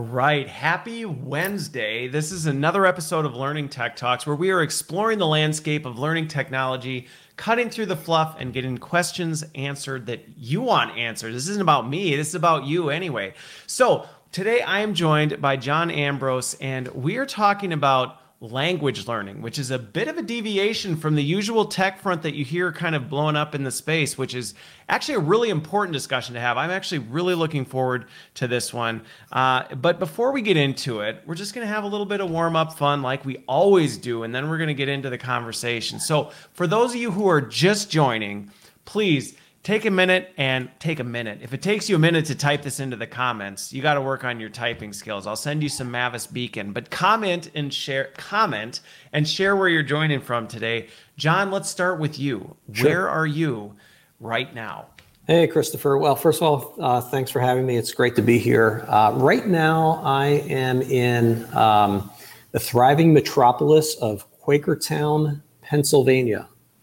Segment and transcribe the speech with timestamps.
[0.00, 0.48] All right.
[0.48, 2.08] Happy Wednesday.
[2.08, 5.98] This is another episode of Learning Tech Talks where we are exploring the landscape of
[5.98, 7.06] learning technology,
[7.36, 11.34] cutting through the fluff, and getting questions answered that you want answered.
[11.34, 13.34] This isn't about me, this is about you anyway.
[13.66, 19.42] So, today I am joined by John Ambrose, and we are talking about language learning,
[19.42, 22.72] which is a bit of a deviation from the usual tech front that you hear
[22.72, 24.54] kind of blowing up in the space, which is
[24.88, 26.56] actually a really important discussion to have.
[26.56, 29.02] I'm actually really looking forward to this one.
[29.30, 32.22] Uh, but before we get into it, we're just going to have a little bit
[32.22, 35.10] of warm up fun like we always do, and then we're going to get into
[35.10, 36.00] the conversation.
[36.00, 38.50] So, for those of you who are just joining,
[38.86, 41.40] please take a minute and take a minute.
[41.42, 44.00] If it takes you a minute to type this into the comments, you got to
[44.00, 45.26] work on your typing skills.
[45.26, 48.80] I'll send you some Mavis Beacon, but comment and share comment
[49.12, 50.88] and share where you're joining from today.
[51.16, 52.56] John, let's start with you.
[52.72, 52.88] Sure.
[52.88, 53.74] Where are you
[54.18, 54.86] right now?
[55.26, 55.96] Hey, Christopher.
[55.98, 57.76] Well, first of all, uh, thanks for having me.
[57.76, 58.84] It's great to be here.
[58.88, 62.10] Uh, right now, I am in um,
[62.50, 66.48] the thriving metropolis of Quakertown, Pennsylvania.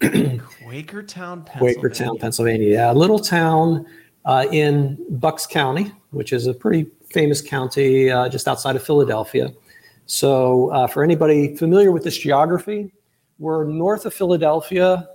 [0.68, 1.80] Quakertown, Pennsylvania.
[1.80, 2.72] Quakertown, Pennsylvania.
[2.72, 3.86] Yeah, a little town
[4.24, 9.52] uh, in Bucks County, which is a pretty famous county uh, just outside of Philadelphia.
[10.06, 12.92] So, uh, for anybody familiar with this geography,
[13.38, 15.08] we're north of Philadelphia,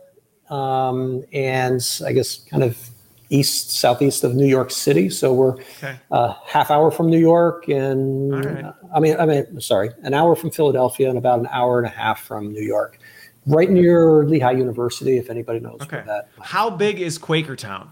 [0.49, 2.89] um, and I guess kind of
[3.29, 5.09] east southeast of New York City.
[5.09, 5.97] So we're okay.
[6.11, 8.73] a half hour from New York, and right.
[8.95, 11.91] I mean, I mean, sorry, an hour from Philadelphia, and about an hour and a
[11.91, 12.99] half from New York
[13.45, 16.03] right near Lehigh University, if anybody knows okay.
[16.05, 16.29] that.
[16.41, 17.89] How big is Quakertown?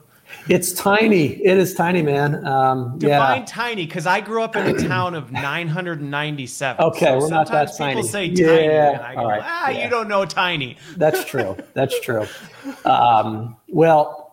[0.47, 1.43] It's tiny.
[1.43, 2.45] It is tiny, man.
[2.47, 3.45] Um, Define yeah.
[3.45, 6.85] tiny, because I grew up in a town of 997.
[6.91, 7.95] Okay, so we're not that tiny.
[7.95, 8.91] People say tiny, yeah.
[8.91, 9.41] and I go, right.
[9.43, 9.83] ah, yeah.
[9.83, 10.77] you don't know tiny.
[10.97, 11.55] That's true.
[11.73, 12.25] That's true.
[12.85, 14.31] Um, well,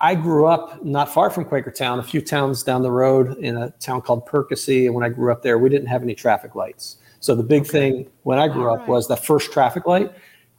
[0.00, 3.70] I grew up not far from Quakertown, a few towns down the road in a
[3.72, 4.86] town called Percy.
[4.86, 6.96] And when I grew up there, we didn't have any traffic lights.
[7.20, 7.70] So the big okay.
[7.70, 8.88] thing when I grew All up right.
[8.88, 10.12] was the first traffic light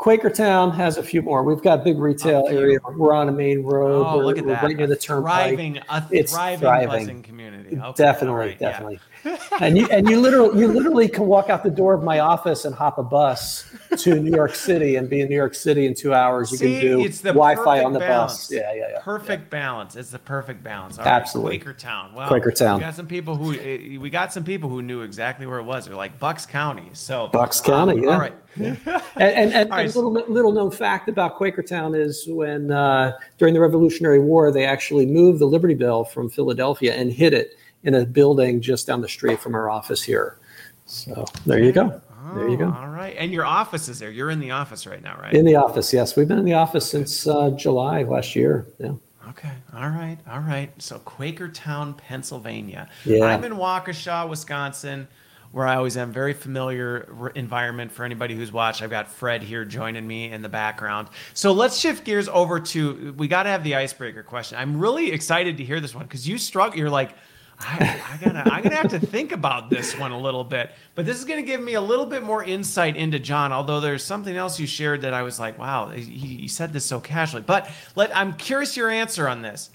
[0.04, 1.44] Quakertown has a few more.
[1.44, 2.78] We've got big retail oh, area.
[2.98, 4.06] We're on a main road.
[4.06, 4.62] Oh, we're, look at that!
[4.62, 5.56] Right near the turnpike.
[5.56, 7.24] Thriving, a it's thriving, thriving.
[7.24, 7.78] community.
[7.78, 8.96] Okay, definitely, right, definitely.
[8.96, 9.13] Yeah.
[9.60, 12.66] And you and you literally you literally can walk out the door of my office
[12.66, 13.66] and hop a bus
[13.98, 16.52] to New York City and be in New York City in two hours.
[16.52, 18.48] You See, can do it's the Wi-Fi on the balance.
[18.48, 18.52] bus.
[18.52, 19.00] Yeah, yeah, yeah.
[19.02, 19.50] Perfect yeah.
[19.50, 19.96] balance.
[19.96, 20.98] It's the perfect balance.
[20.98, 21.58] All Absolutely.
[21.58, 22.14] Right, Quakertown.
[22.14, 22.76] Well, Quakertown.
[22.76, 25.64] We got some people who eh, we got some people who knew exactly where it
[25.64, 25.86] was.
[25.86, 26.90] They're like Bucks County.
[26.94, 28.00] So Bucks County.
[28.00, 28.10] Um, yeah.
[28.10, 28.34] All right.
[28.56, 28.78] and
[29.16, 29.90] and, and right.
[29.90, 34.66] a little little known fact about Quakertown is when uh, during the Revolutionary War they
[34.66, 39.02] actually moved the Liberty Bell from Philadelphia and hid it in a building just down
[39.02, 40.40] the street from our office here.
[40.86, 42.02] So there you go.
[42.26, 42.74] Oh, there you go.
[42.78, 43.16] All right.
[43.18, 44.12] And your office is there.
[44.12, 45.34] You're in the office right now, right?
[45.34, 46.16] In the office, yes.
[46.16, 48.66] We've been in the office since uh, July last year.
[48.80, 48.94] Yeah.
[49.30, 49.52] Okay.
[49.74, 50.18] All right.
[50.30, 50.70] All right.
[50.82, 52.90] So Quakertown, Pennsylvania.
[53.06, 53.26] Yeah.
[53.26, 55.08] I'm in Waukesha, Wisconsin,
[55.52, 56.12] where I always am.
[56.12, 58.82] Very familiar environment for anybody who's watched.
[58.82, 61.08] I've got Fred here joining me in the background.
[61.34, 64.58] So let's shift gears over to we got to have the icebreaker question.
[64.58, 66.76] I'm really excited to hear this one because you struck.
[66.76, 67.16] You're like
[67.60, 70.72] I, I, gotta, I'm gonna have to think about this one a little bit.
[70.96, 73.52] But this is gonna give me a little bit more insight into John.
[73.52, 76.86] Although there's something else you shared that I was like, wow, he, he said this
[76.86, 77.44] so casually.
[77.44, 79.70] But let, I'm curious your answer on this.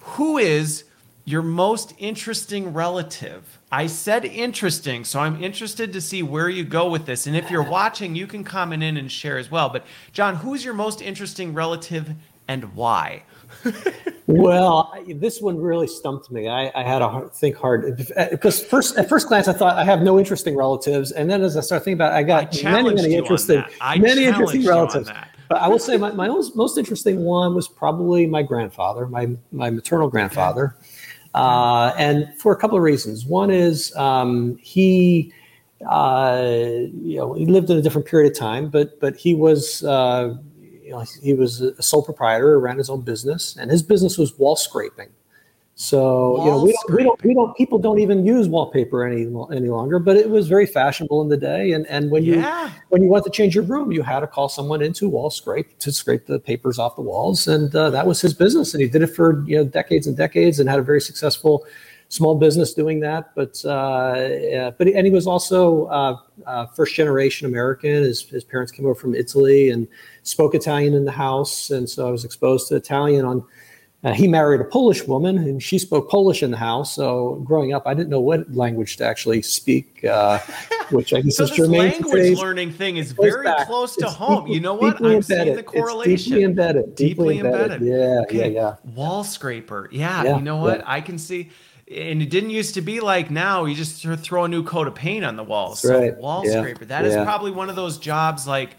[0.00, 0.84] Who is
[1.24, 3.58] your most interesting relative?
[3.70, 7.26] I said interesting, so I'm interested to see where you go with this.
[7.26, 9.68] And if you're watching, you can comment in and share as well.
[9.68, 12.10] But John, who's your most interesting relative
[12.48, 13.22] and why?
[14.26, 16.48] Well, this one really stumped me.
[16.48, 17.96] I, I had to think hard
[18.30, 21.56] because first at first glance I thought I have no interesting relatives, and then as
[21.56, 23.64] I started thinking about, it, I got I many many interesting
[23.98, 25.10] many interesting relatives.
[25.48, 29.36] But I will say my, my most, most interesting one was probably my grandfather, my
[29.50, 30.76] my maternal grandfather,
[31.34, 33.26] uh, and for a couple of reasons.
[33.26, 35.32] One is um, he.
[35.90, 36.44] Uh,
[37.02, 40.32] you know, he lived in a different period of time, but but he was uh,
[40.92, 44.38] you know, he was a sole proprietor, ran his own business, and his business was
[44.38, 45.08] wall scraping.
[45.74, 49.04] So wall you know, we don't, we don't, we don't, people don't even use wallpaper
[49.04, 49.22] any
[49.56, 49.98] any longer.
[49.98, 52.66] But it was very fashionable in the day, and and when yeah.
[52.66, 55.30] you when you want to change your room, you had to call someone into wall
[55.30, 58.82] scrape to scrape the papers off the walls, and uh, that was his business, and
[58.82, 61.64] he did it for you know decades and decades, and had a very successful
[62.12, 63.34] small business doing that.
[63.34, 67.90] But uh, but and he was also uh, uh, first generation American.
[68.02, 69.88] His his parents came over from Italy and
[70.22, 73.24] spoke Italian in the house, and so I was exposed to Italian.
[73.24, 73.44] On
[74.04, 76.94] uh, he married a Polish woman, and she spoke Polish in the house.
[76.94, 80.40] So growing up, I didn't know what language to actually speak, uh,
[80.90, 81.92] which I guess so is germane.
[81.92, 83.68] language learning thing is very back.
[83.68, 84.44] close to it's home.
[84.44, 84.96] Deeply, you know what?
[84.96, 85.24] I'm embedded.
[85.24, 86.12] seeing the correlation.
[86.12, 86.94] It's deeply embedded.
[86.96, 87.82] Deeply, deeply embedded.
[87.82, 87.88] embedded.
[87.88, 88.52] Yeah, okay.
[88.52, 88.92] yeah, yeah.
[88.94, 89.88] Wall scraper.
[89.92, 90.78] Yeah, yeah you know what?
[90.80, 90.84] Yeah.
[90.86, 91.50] I can see
[91.90, 94.94] and it didn't used to be like now you just throw a new coat of
[94.94, 95.80] paint on the walls.
[95.80, 96.16] so right.
[96.16, 96.60] wall yeah.
[96.60, 96.84] scraper.
[96.84, 97.10] That yeah.
[97.10, 98.76] is probably one of those jobs like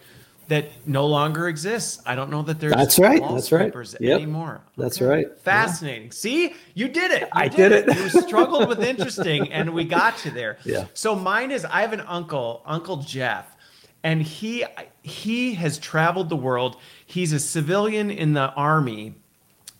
[0.53, 2.00] that no longer exists.
[2.05, 3.19] I don't know that there's that's right.
[3.27, 3.73] That's right.
[3.73, 4.01] Yep.
[4.01, 4.61] anymore.
[4.77, 5.25] That's right.
[5.39, 6.05] Fascinating.
[6.05, 6.11] Yeah.
[6.11, 7.21] See, you did it.
[7.21, 7.97] You I did, did it.
[7.97, 10.57] you struggled with interesting, and we got you there.
[10.65, 10.85] Yeah.
[10.94, 13.55] So mine is I have an uncle, Uncle Jeff,
[14.03, 14.63] and he
[15.01, 16.77] he has traveled the world.
[17.05, 19.15] He's a civilian in the army.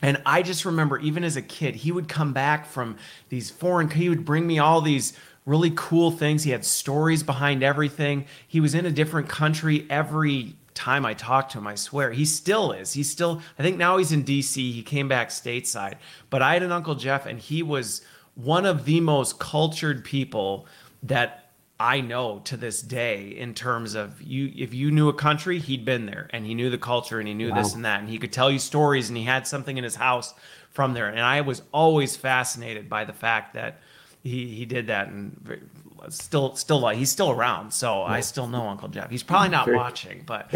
[0.02, 2.98] And I just remember, even as a kid, he would come back from
[3.30, 3.90] these foreign.
[3.90, 5.14] He would bring me all these
[5.46, 6.44] really cool things.
[6.44, 8.26] He had stories behind everything.
[8.48, 12.12] He was in a different country every time I talked to him, I swear.
[12.12, 12.94] He still is.
[12.94, 14.56] He's still, I think now he's in DC.
[14.56, 15.96] He came back stateside.
[16.30, 18.02] But I had an Uncle Jeff, and he was
[18.36, 20.66] one of the most cultured people
[21.04, 21.44] that
[21.80, 25.84] I know to this day in terms of you if you knew a country, he'd
[25.84, 27.62] been there and he knew the culture and he knew wow.
[27.62, 29.96] this and that and he could tell you stories and he had something in his
[29.96, 30.34] house
[30.70, 31.10] from there.
[31.10, 33.82] And I was always fascinated by the fact that
[34.24, 35.70] he he did that and
[36.10, 38.14] still still like he's still around so yeah.
[38.14, 40.52] i still know uncle jeff he's probably not watching but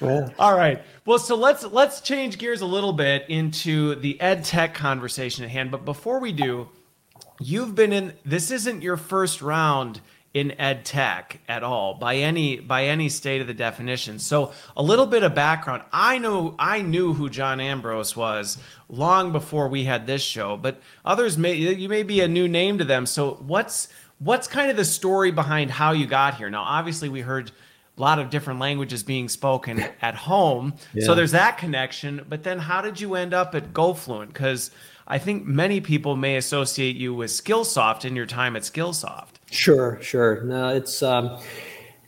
[0.00, 0.32] well.
[0.38, 4.74] all right well so let's let's change gears a little bit into the ed tech
[4.74, 6.68] conversation at hand but before we do
[7.40, 10.00] you've been in this isn't your first round
[10.38, 14.18] in ed tech at all by any by any state of the definition.
[14.18, 15.82] So a little bit of background.
[15.92, 18.58] I know I knew who John Ambrose was
[18.88, 22.78] long before we had this show, but others may you may be a new name
[22.78, 23.06] to them.
[23.06, 23.88] So what's
[24.18, 26.50] what's kind of the story behind how you got here?
[26.50, 27.50] Now obviously we heard
[27.96, 30.74] a lot of different languages being spoken at home.
[30.94, 31.06] Yeah.
[31.06, 34.70] So there's that connection, but then how did you end up at GoFluent cuz
[35.10, 39.27] I think many people may associate you with Skillsoft in your time at Skillsoft.
[39.50, 40.42] Sure, sure.
[40.42, 41.38] No, it's um,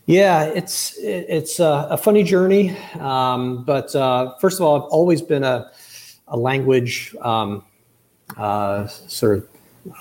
[0.05, 2.75] yeah, it's it's a, a funny journey.
[2.99, 5.71] Um, but uh, first of all, I've always been a
[6.27, 7.63] a language um,
[8.37, 9.47] uh, sort of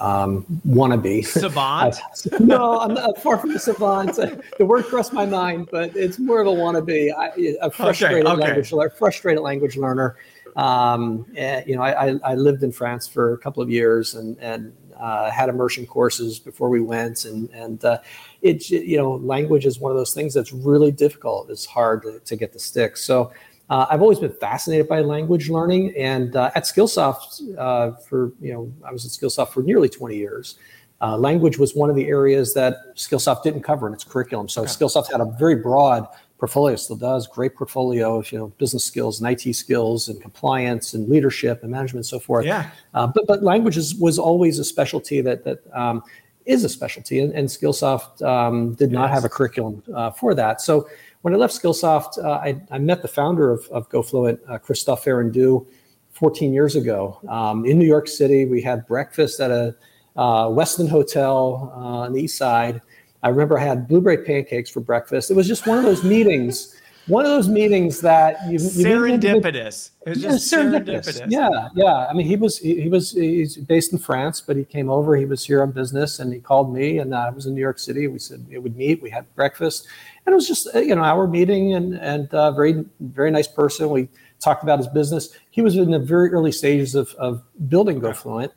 [0.01, 1.25] um, wannabe.
[1.27, 1.97] Savant?
[2.41, 4.17] no, I'm not far from the savant.
[4.59, 7.13] the word crossed my mind, but it's more of a wannabe.
[7.17, 8.43] I, a frustrated okay, okay.
[8.43, 8.91] language learner.
[8.91, 10.17] Frustrated language learner.
[10.57, 14.37] Um, and, you know, I, I, lived in France for a couple of years and
[14.41, 17.99] and uh, had immersion courses before we went, and and uh,
[18.43, 21.51] it you know, language is one of those things that's really difficult.
[21.51, 22.97] It's hard to, to get the stick.
[22.97, 23.33] So.
[23.69, 28.53] Uh, I've always been fascinated by language learning, and uh, at Skillsoft, uh, for you
[28.53, 30.59] know, I was at Skillsoft for nearly 20 years.
[31.01, 34.49] Uh, language was one of the areas that Skillsoft didn't cover in its curriculum.
[34.49, 34.71] So okay.
[34.71, 36.09] Skillsoft had a very broad
[36.41, 40.95] portfolio, still does great portfolio of you know business skills and IT skills and compliance
[40.95, 42.45] and leadership and management and so forth.
[42.45, 42.71] Yeah.
[42.95, 46.03] Uh, but but languages was always a specialty that that um,
[46.47, 50.61] is a specialty, and, and Skillsoft um, did not have a curriculum uh, for that.
[50.61, 50.89] So
[51.23, 55.05] when I left Skillsoft, uh, I, I, met the founder of, of GoFluent, uh, Christophe
[55.05, 55.67] Ferrandou,
[56.13, 58.45] 14 years ago um, in New York City.
[58.45, 59.75] We had breakfast at a
[60.17, 62.81] uh, Westin Hotel uh, on the east side.
[63.23, 65.31] I remember I had blueberry pancakes for breakfast.
[65.31, 66.75] It was just one of those meetings,
[67.07, 69.91] one of those meetings that you, you serendipitous.
[70.07, 71.21] It was just serendipitous.
[71.21, 71.31] serendipitous.
[71.31, 72.07] Yeah, yeah.
[72.07, 75.17] I mean, he was he, he, was he's based in France, but he came over.
[75.17, 77.79] He was here on business, and he called me, and I was in New York
[77.79, 78.07] City.
[78.07, 79.03] We said we would meet.
[79.03, 79.87] We had breakfast,
[80.25, 83.91] and it was just you know our meeting, and and uh, very very nice person.
[83.91, 84.09] We
[84.39, 85.29] talked about his business.
[85.51, 88.53] He was in the very early stages of of building GoFluent.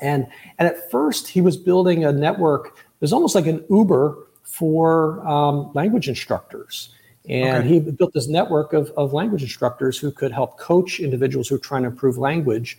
[0.00, 0.26] And,
[0.58, 2.86] and at first, he was building a network.
[2.98, 6.94] It was almost like an Uber for um, language instructors.
[7.28, 7.68] And okay.
[7.68, 11.60] he built this network of, of language instructors who could help coach individuals who are
[11.60, 12.78] trying to improve language.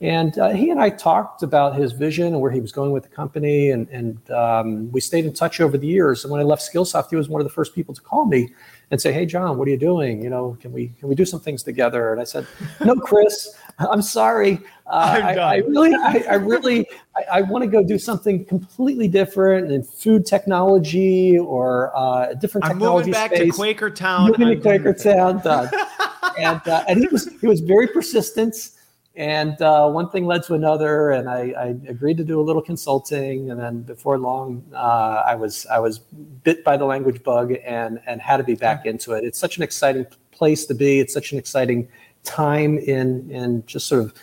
[0.00, 3.02] And uh, he and I talked about his vision and where he was going with
[3.02, 3.70] the company.
[3.70, 6.24] And, and um, we stayed in touch over the years.
[6.24, 8.48] And when I left Skillsoft, he was one of the first people to call me
[8.90, 10.22] and say, "Hey, John, what are you doing?
[10.22, 12.46] You know, can we can we do some things together?" And I said,
[12.84, 14.60] "No, Chris, I'm sorry.
[14.86, 19.06] Uh, I, I, really, I, I really, I, I want to go do something completely
[19.08, 23.56] different in food technology or uh, a different I'm technology moving back space.
[23.56, 24.38] to Quakertown.
[24.38, 25.70] Moving to Quakertown, done.
[26.38, 28.70] and uh, and he was he was very persistent.
[29.16, 32.62] And uh, one thing led to another, and I, I, agreed to do a little
[32.62, 33.50] consulting.
[33.50, 38.00] And then before long, uh, I was I was bit by the language bug and
[38.06, 39.24] and had to be back into it.
[39.24, 41.00] It's such an exciting place to be.
[41.00, 41.88] It's such an exciting
[42.24, 44.14] time in in just sort of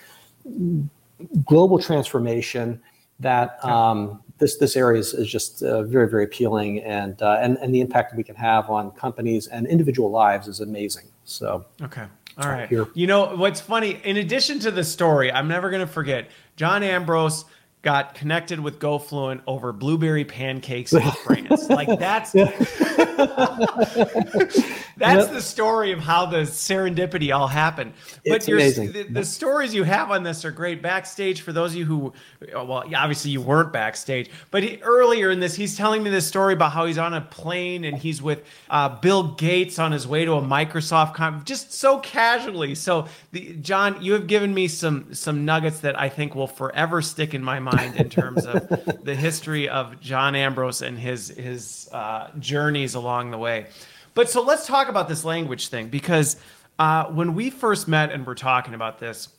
[1.46, 2.82] global transformation
[3.20, 7.58] that um, this this area is, is just uh, very very appealing and uh, and
[7.58, 11.06] and the impact we can have on companies and individual lives is amazing.
[11.24, 12.06] So okay.
[12.40, 12.70] All right.
[12.70, 12.88] Here.
[12.94, 14.00] You know what's funny?
[14.04, 16.30] In addition to the story, I'm never going to forget.
[16.56, 17.46] John Ambrose
[17.82, 21.70] got connected with GoFluent over blueberry pancakes in France.
[21.70, 22.34] like that's
[24.98, 27.94] that's the story of how the serendipity all happened.
[28.26, 28.92] But it's amazing.
[28.92, 30.82] The, the, stories you have on this are great.
[30.82, 32.14] Backstage, for those of you who,
[32.54, 36.54] well, obviously you weren't backstage, but he, earlier in this, he's telling me this story
[36.54, 40.26] about how he's on a plane and he's with uh, Bill Gates on his way
[40.26, 42.76] to a Microsoft conference, just so casually.
[42.76, 47.02] So, the, John, you have given me some some nuggets that I think will forever
[47.02, 48.68] stick in my mind in terms of
[49.04, 53.68] the history of John Ambrose and his his uh, journeys along the way.
[54.18, 56.38] But so let's talk about this language thing because
[56.80, 59.30] uh, when we first met and we're talking about this,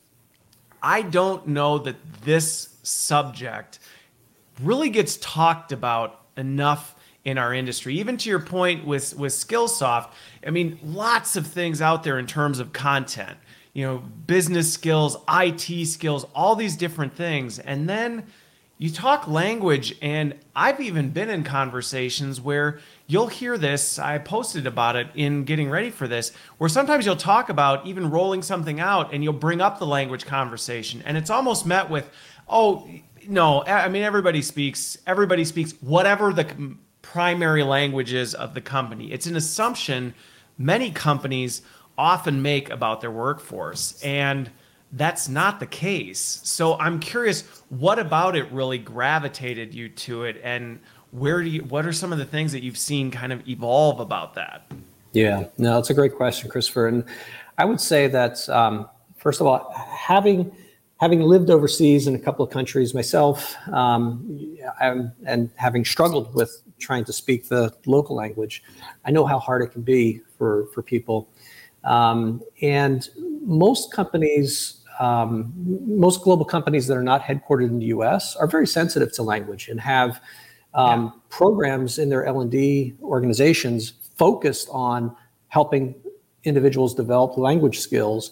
[0.81, 3.79] I don't know that this subject
[4.61, 6.95] really gets talked about enough
[7.25, 7.99] in our industry.
[7.99, 10.11] Even to your point with with Skillsoft,
[10.47, 13.37] I mean, lots of things out there in terms of content.
[13.73, 18.27] You know, business skills, IT skills, all these different things, and then
[18.79, 23.99] you talk language, and I've even been in conversations where you'll hear this.
[23.99, 28.09] I posted about it in getting ready for this, where sometimes you'll talk about even
[28.09, 32.09] rolling something out and you'll bring up the language conversation, and it's almost met with,
[32.47, 32.89] oh,
[33.27, 39.11] no, I mean, everybody speaks, everybody speaks whatever the primary language is of the company.
[39.11, 40.13] It's an assumption
[40.57, 41.63] many companies
[41.97, 44.01] often make about their workforce.
[44.01, 44.49] And
[44.93, 46.41] that's not the case.
[46.43, 50.79] So I'm curious, what about it really gravitated you to it, and
[51.11, 51.63] where do you?
[51.63, 54.71] What are some of the things that you've seen kind of evolve about that?
[55.13, 56.87] Yeah, no, that's a great question, Christopher.
[56.87, 57.03] And
[57.57, 60.51] I would say that um, first of all, having
[60.99, 67.05] having lived overseas in a couple of countries myself, um, and, having struggled with trying
[67.05, 68.61] to speak the local language,
[69.05, 71.29] I know how hard it can be for for people.
[71.83, 73.07] Um, and
[73.41, 75.53] most companies um,
[75.85, 78.35] most global companies that are not headquartered in the U.S.
[78.35, 80.21] are very sensitive to language and have
[80.73, 81.11] um, yeah.
[81.29, 85.15] programs in their L&D organizations focused on
[85.47, 85.95] helping
[86.43, 88.31] individuals develop language skills.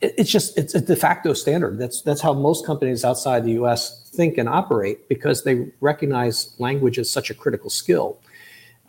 [0.00, 1.78] It, it's just it's a de facto standard.
[1.78, 4.10] That's that's how most companies outside the U.S.
[4.14, 8.18] think and operate because they recognize language as such a critical skill.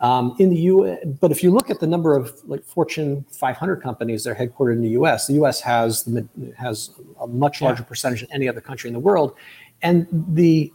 [0.02, 3.76] Um, in the U, but if you look at the number of like Fortune 500
[3.76, 5.58] companies that are headquartered in the U.S., the U.S.
[5.62, 7.88] has the, has a much larger yeah.
[7.88, 9.34] percentage than any other country in the world,
[9.80, 10.70] and the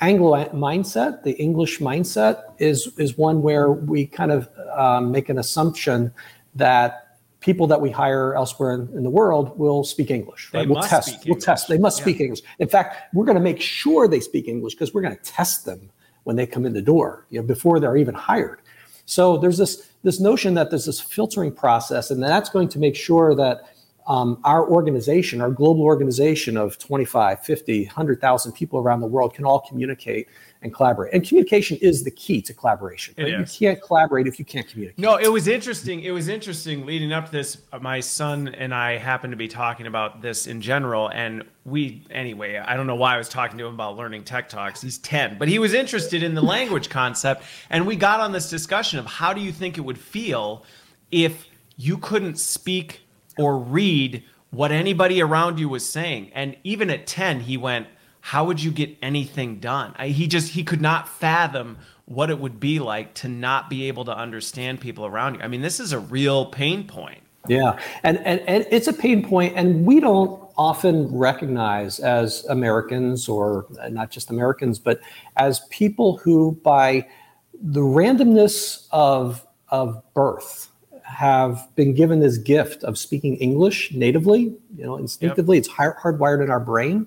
[0.00, 5.38] Anglo mindset, the English mindset, is is one where we kind of um, make an
[5.38, 6.12] assumption
[6.54, 10.50] that people that we hire elsewhere in, in the world will speak English.
[10.52, 10.68] Right?
[10.68, 11.26] We'll test.
[11.26, 11.68] We'll test.
[11.68, 12.04] They must yeah.
[12.04, 12.40] speak English.
[12.58, 15.64] In fact, we're going to make sure they speak English because we're going to test
[15.64, 15.90] them
[16.24, 18.60] when they come in the door, you know, before they're even hired.
[19.06, 22.96] So there's this this notion that there's this filtering process, and that's going to make
[22.96, 23.62] sure that
[24.06, 29.44] um, our organization, our global organization of 25, 50, 100,000 people around the world can
[29.44, 30.26] all communicate
[30.62, 31.14] and collaborate.
[31.14, 33.14] And communication is the key to collaboration.
[33.16, 33.28] Right?
[33.28, 34.98] You can't collaborate if you can't communicate.
[34.98, 36.00] No, it was interesting.
[36.00, 37.58] It was interesting leading up to this.
[37.72, 41.08] Uh, my son and I happened to be talking about this in general.
[41.08, 44.48] And we, anyway, I don't know why I was talking to him about learning tech
[44.48, 44.82] talks.
[44.82, 47.42] He's 10, but he was interested in the language concept.
[47.70, 50.64] And we got on this discussion of how do you think it would feel
[51.10, 53.00] if you couldn't speak
[53.38, 56.30] or read what anybody around you was saying.
[56.34, 57.86] And even at 10, he went,
[58.20, 59.94] how would you get anything done?
[59.98, 63.88] I, he just he could not fathom what it would be like to not be
[63.88, 65.40] able to understand people around you.
[65.42, 67.22] I mean, this is a real pain point.
[67.48, 73.28] Yeah, and and, and it's a pain point, and we don't often recognize as Americans,
[73.28, 75.00] or not just Americans, but
[75.36, 77.06] as people who, by
[77.54, 80.70] the randomness of of birth,
[81.02, 84.54] have been given this gift of speaking English natively.
[84.76, 85.64] You know, instinctively, yep.
[85.64, 87.06] it's hard, hardwired in our brain.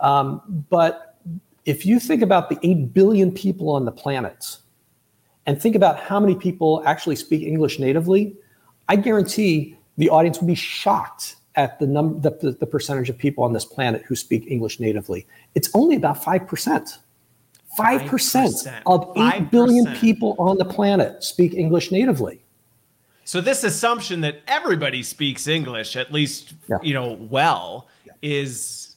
[0.00, 1.16] Um, but
[1.64, 4.58] if you think about the 8 billion people on the planet
[5.46, 8.36] and think about how many people actually speak English natively,
[8.88, 13.44] I guarantee the audience would be shocked at the number the, the percentage of people
[13.44, 15.26] on this planet who speak English natively.
[15.54, 16.98] It's only about 5%.
[17.78, 18.82] 5%, 5%.
[18.86, 19.50] of 8 5%.
[19.50, 22.40] billion people on the planet speak English natively.
[23.24, 26.78] So this assumption that everybody speaks English at least yeah.
[26.82, 28.12] you know well yeah.
[28.22, 28.87] is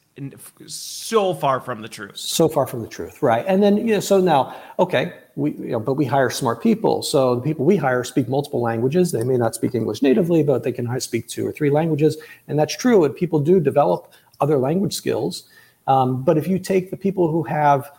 [0.67, 2.17] so far from the truth.
[2.17, 3.45] So far from the truth, right?
[3.47, 7.01] And then you know, so now, okay, we you know, but we hire smart people.
[7.01, 9.11] So the people we hire speak multiple languages.
[9.11, 12.59] They may not speak English natively, but they can speak two or three languages, and
[12.59, 13.03] that's true.
[13.03, 15.43] And people do develop other language skills.
[15.87, 17.91] Um, but if you take the people who have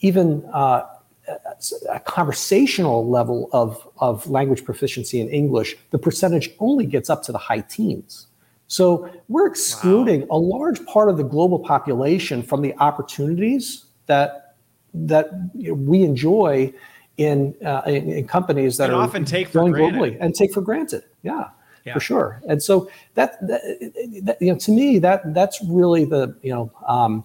[0.00, 0.82] even uh,
[1.90, 7.32] a conversational level of, of language proficiency in English, the percentage only gets up to
[7.32, 8.26] the high teens.
[8.68, 10.36] So we're excluding wow.
[10.36, 14.54] a large part of the global population from the opportunities that
[14.94, 16.72] that we enjoy
[17.18, 20.60] in, uh, in, in companies that and are often take going globally and take for
[20.60, 21.04] granted.
[21.22, 21.50] Yeah,
[21.84, 22.42] yeah, for sure.
[22.48, 23.60] And so that, that,
[24.22, 27.24] that, you know to me that that's really the you know um,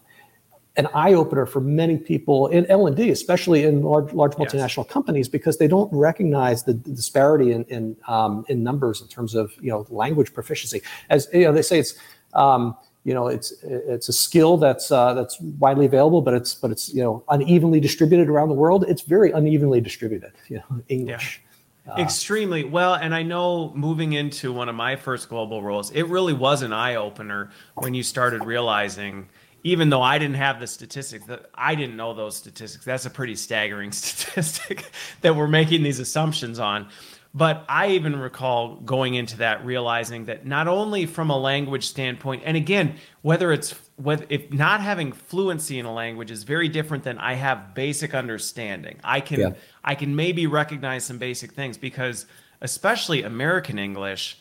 [0.81, 4.85] an eye opener for many people in L and D, especially in large large multinational
[4.85, 4.93] yes.
[4.97, 9.35] companies, because they don't recognize the, the disparity in in, um, in numbers in terms
[9.35, 10.81] of you know language proficiency.
[11.09, 11.93] As you know, they say it's
[12.33, 16.71] um, you know it's it's a skill that's uh, that's widely available, but it's but
[16.71, 18.85] it's you know unevenly distributed around the world.
[18.87, 20.33] It's very unevenly distributed.
[20.49, 21.41] You know, English.
[21.43, 21.93] Yeah.
[21.93, 26.03] Uh, Extremely well, and I know moving into one of my first global roles, it
[26.03, 29.27] really was an eye opener when you started realizing
[29.63, 32.85] even though I didn't have the statistics, that I didn't know those statistics.
[32.85, 34.85] That's a pretty staggering statistic
[35.21, 36.89] that we're making these assumptions on.
[37.33, 42.43] But I even recall going into that realizing that not only from a language standpoint,
[42.45, 47.05] and again, whether it's whether if not having fluency in a language is very different
[47.05, 48.99] than I have basic understanding.
[49.01, 49.51] I can yeah.
[49.81, 52.25] I can maybe recognize some basic things because
[52.59, 54.37] especially American English,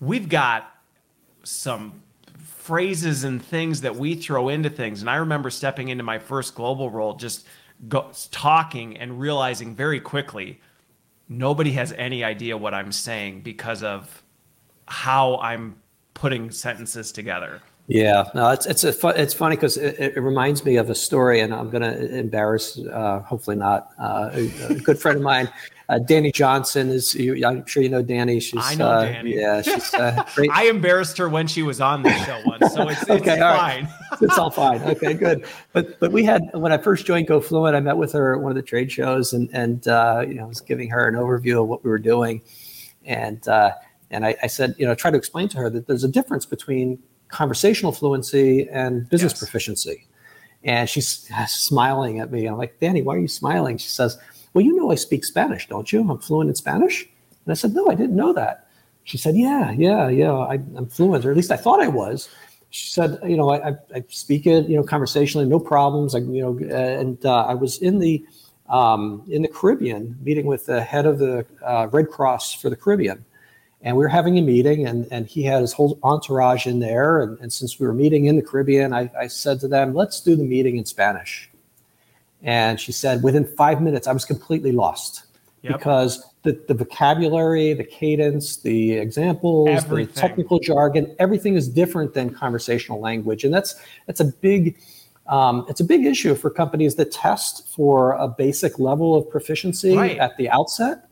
[0.00, 0.74] we've got
[1.42, 2.02] some
[2.70, 5.00] phrases and things that we throw into things.
[5.00, 7.48] And I remember stepping into my first global role, just
[7.88, 10.60] go, talking and realizing very quickly
[11.28, 14.22] nobody has any idea what I'm saying because of
[14.86, 15.80] how I'm
[16.14, 17.60] putting sentences together.
[17.88, 21.40] Yeah, no, it's it's fu- it's funny because it, it, reminds me of a story,
[21.40, 25.48] and I'm going to embarrass, uh, hopefully not, uh, a, a, good friend of mine,
[25.90, 27.14] uh, Dani Johnson is.
[27.14, 28.40] You, I'm sure you know Dani.
[28.40, 29.34] She's I know uh, Dani.
[29.34, 30.50] Yeah, she's uh, great.
[30.52, 33.84] I embarrassed her when she was on the show once, so it's, it's okay, fine.
[33.84, 34.22] Right.
[34.22, 34.80] it's all fine.
[34.82, 35.44] Okay, good.
[35.72, 38.52] But but we had when I first joined GoFluent, I met with her at one
[38.52, 41.60] of the trade shows, and and uh, you know I was giving her an overview
[41.60, 42.40] of what we were doing,
[43.04, 43.42] and
[44.10, 46.46] and I, I said you know try to explain to her that there's a difference
[46.46, 49.40] between conversational fluency and business yes.
[49.40, 50.06] proficiency.
[50.62, 52.44] And she's smiling at me.
[52.44, 53.78] I'm like, Dani, why are you smiling?
[53.78, 54.18] She says,
[54.52, 56.08] Well, you know I speak Spanish, don't you?
[56.08, 57.08] I'm fluent in Spanish.
[57.44, 58.68] And I said, No, I didn't know that.
[59.04, 62.28] She said, Yeah, yeah, yeah, I, am fluent, or at least I thought I was.
[62.70, 66.14] She said, You know, I, I speak it, you know, conversationally, no problems.
[66.14, 68.24] I, you know, and uh, I was in the
[68.68, 72.76] um, in the Caribbean meeting with the head of the uh, Red Cross for the
[72.76, 73.24] Caribbean
[73.82, 77.20] and we were having a meeting and, and he had his whole entourage in there
[77.20, 80.20] and, and since we were meeting in the caribbean I, I said to them let's
[80.20, 81.49] do the meeting in spanish
[82.42, 85.24] and she said within five minutes i was completely lost
[85.62, 85.72] yep.
[85.72, 90.14] because the, the vocabulary the cadence the examples everything.
[90.14, 93.74] the technical jargon everything is different than conversational language and that's
[94.06, 94.78] that's a big
[95.26, 99.96] um, it's a big issue for companies that test for a basic level of proficiency
[99.96, 100.18] right.
[100.18, 101.04] at the outset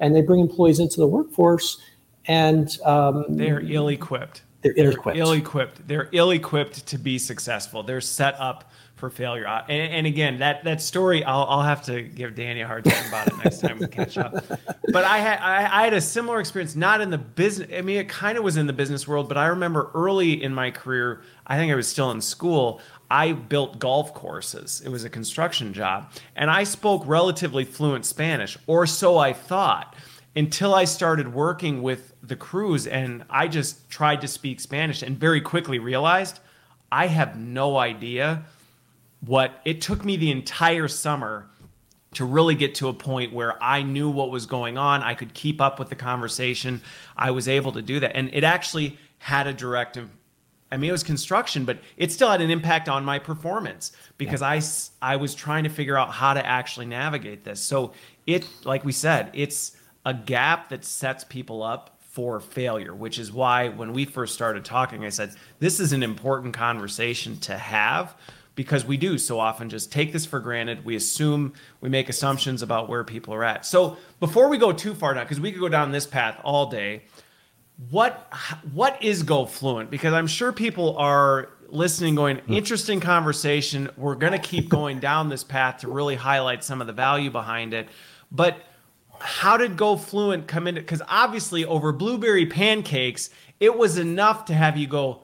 [0.00, 1.78] and they bring employees into the workforce
[2.26, 4.42] and um, they're ill-equipped.
[4.62, 5.16] They're ill-equipped.
[5.16, 5.88] They're ill-equipped.
[5.88, 7.82] They're ill-equipped to be successful.
[7.82, 9.46] They're set up for failure.
[9.46, 13.06] And, and, again, that that story, I'll, I'll have to give Dani a hard time
[13.08, 14.34] about it next time we catch up.
[14.88, 17.68] But I had I, I, had a similar experience, not in the business.
[17.74, 20.54] I mean, it kind of was in the business world, but I remember early in
[20.54, 22.80] my career, I think I was still in school.
[23.10, 24.82] I built golf courses.
[24.84, 29.94] It was a construction job, and I spoke relatively fluent Spanish, or so I thought
[30.34, 35.18] until I started working with the crews and I just tried to speak Spanish and
[35.18, 36.40] very quickly realized
[36.92, 38.44] I have no idea
[39.26, 41.48] what it took me the entire summer
[42.14, 45.02] to really get to a point where I knew what was going on.
[45.02, 46.80] I could keep up with the conversation.
[47.16, 48.16] I was able to do that.
[48.16, 49.98] And it actually had a direct
[50.70, 54.40] I mean, it was construction, but it still had an impact on my performance because
[54.40, 54.60] yeah.
[55.02, 57.60] I, I was trying to figure out how to actually navigate this.
[57.60, 57.92] So
[58.26, 63.32] it, like we said, it's a gap that sets people up for failure, which is
[63.32, 68.16] why when we first started talking, I said, this is an important conversation to have
[68.56, 70.84] because we do so often just take this for granted.
[70.84, 73.64] We assume, we make assumptions about where people are at.
[73.64, 76.66] So before we go too far now, because we could go down this path all
[76.66, 77.02] day,
[77.90, 78.32] what
[78.72, 79.90] what is GoFluent?
[79.90, 82.54] Because I'm sure people are listening, going, hmm.
[82.54, 83.90] interesting conversation.
[83.96, 87.30] We're going to keep going down this path to really highlight some of the value
[87.30, 87.88] behind it.
[88.32, 88.62] But
[89.20, 90.76] how did GoFluent come in?
[90.76, 93.28] Because obviously, over blueberry pancakes,
[93.60, 95.22] it was enough to have you go,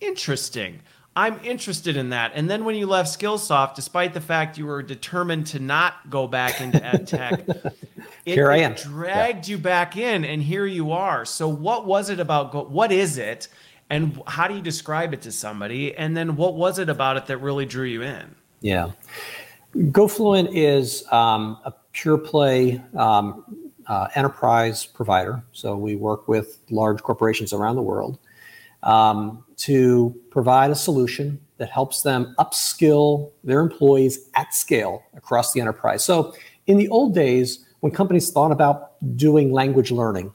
[0.00, 0.80] interesting.
[1.14, 2.32] I'm interested in that.
[2.34, 6.26] And then when you left Skillsoft, despite the fact you were determined to not go
[6.26, 7.76] back into ed tech, it,
[8.24, 8.74] here I am.
[8.74, 9.52] dragged yeah.
[9.52, 11.24] you back in, and here you are.
[11.26, 12.52] So, what was it about?
[12.52, 13.48] Go- what is it?
[13.90, 15.94] And how do you describe it to somebody?
[15.94, 18.34] And then, what was it about it that really drew you in?
[18.62, 18.92] Yeah.
[19.74, 23.44] GoFluent is um, a pure play um,
[23.86, 25.42] uh, enterprise provider.
[25.52, 28.18] So we work with large corporations around the world
[28.82, 35.60] um, to provide a solution that helps them upskill their employees at scale across the
[35.60, 36.04] enterprise.
[36.04, 36.34] So
[36.66, 40.32] In the old days, when companies thought about doing language learning,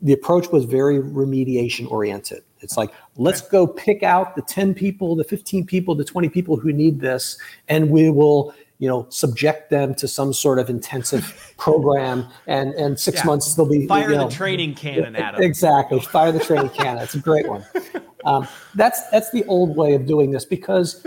[0.00, 2.42] the approach was very remediation oriented.
[2.60, 6.56] It's like, let's go pick out the 10 people, the 15 people, the 20 people
[6.56, 11.54] who need this, and we will, you know, subject them to some sort of intensive
[11.58, 12.26] program.
[12.46, 13.26] And and six yeah.
[13.26, 15.42] months they'll be fire you know, the training cannon at them.
[15.42, 17.02] Exactly, fire the training cannon.
[17.02, 17.64] It's a great one.
[18.24, 21.06] Um, that's that's the old way of doing this because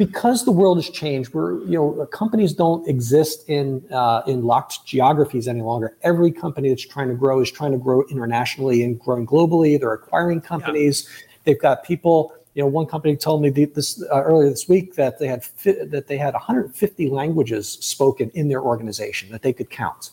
[0.00, 4.86] because the world has changed, we're you know companies don't exist in uh, in locked
[4.86, 5.96] geographies any longer.
[6.02, 9.78] Every company that's trying to grow is trying to grow internationally and growing globally.
[9.80, 11.06] They're acquiring companies.
[11.06, 11.26] Yeah.
[11.44, 12.32] They've got people.
[12.54, 15.84] You know, one company told me this uh, earlier this week that they had fi-
[15.84, 20.10] that they had 150 languages spoken in their organization that they could count.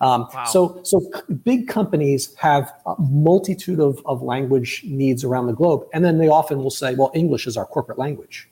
[0.00, 0.44] Um, wow.
[0.44, 1.00] So, so
[1.44, 6.28] big companies have a multitude of, of language needs around the globe, and then they
[6.28, 8.48] often will say, "Well, English is our corporate language."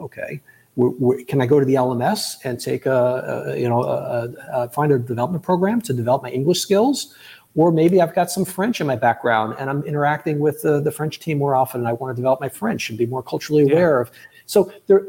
[0.00, 0.40] okay,
[0.76, 4.32] we're, we're, can I go to the LMS and take a, a you know a,
[4.52, 7.14] a, find a development program to develop my English skills?
[7.56, 10.92] Or maybe I've got some French in my background and I'm interacting with the, the
[10.92, 13.64] French team more often and I want to develop my French and be more culturally
[13.64, 14.02] aware yeah.
[14.02, 14.10] of.
[14.46, 15.06] So there,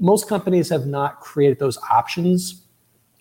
[0.00, 2.62] most companies have not created those options.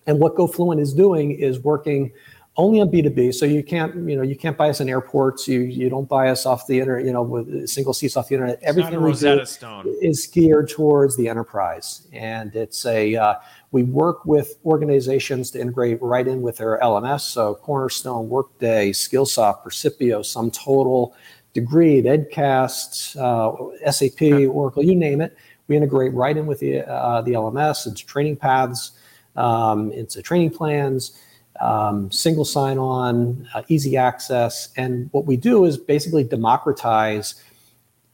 [0.08, 2.12] And what GoFluent is doing is working
[2.56, 3.34] only on B2B.
[3.34, 5.48] So you can't, you know, you can't buy us in airports.
[5.48, 8.36] You you don't buy us off the internet, you know, with single seats off the
[8.36, 8.58] internet.
[8.58, 9.96] It's Everything we do Stone.
[10.02, 12.08] is geared towards the enterprise.
[12.14, 13.36] And it's a uh,
[13.74, 17.22] we work with organizations to integrate right in with their LMS.
[17.22, 21.12] So Cornerstone, Workday, Skillsoft, Percipio, SumTotal,
[21.54, 24.46] Degreed, Edcast, uh, SAP, okay.
[24.46, 25.36] Oracle, you name it.
[25.68, 27.86] We integrate right in with the uh, the LMS.
[27.86, 28.94] It's training paths.
[29.36, 31.20] Um, it's training plans
[31.62, 34.70] um, single sign on, uh, easy access.
[34.78, 37.36] And what we do is basically democratize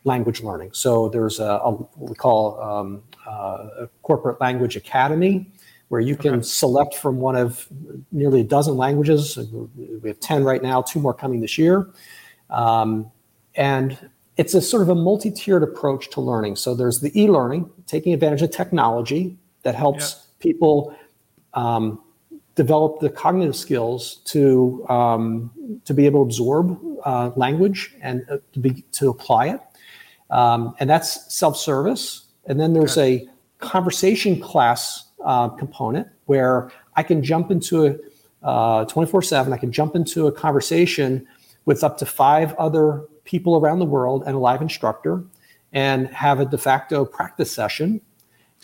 [0.04, 0.72] language learning.
[0.74, 5.52] So there's a, a what we call um, uh, a corporate language academy
[5.90, 6.44] where you can okay.
[6.44, 7.68] select from one of
[8.12, 9.38] nearly a dozen languages.
[10.02, 11.90] We have 10 right now, two more coming this year.
[12.50, 13.12] Um,
[13.56, 13.98] and
[14.38, 16.56] it's a sort of a multi tiered approach to learning.
[16.56, 20.96] So there's the e learning, taking advantage of technology that helps people
[21.54, 22.02] um,
[22.56, 25.52] develop the cognitive skills to um,
[25.86, 29.62] to be able to absorb uh, language and uh, to be to apply it.
[30.30, 32.26] Um, and that's self-service.
[32.46, 33.28] And then there's a
[33.60, 37.96] conversation class uh, component where I can jump into a
[38.42, 39.52] uh, 24/7.
[39.52, 41.28] I can jump into a conversation
[41.66, 45.24] with up to five other people around the world and a live instructor,
[45.74, 48.02] and have a de facto practice session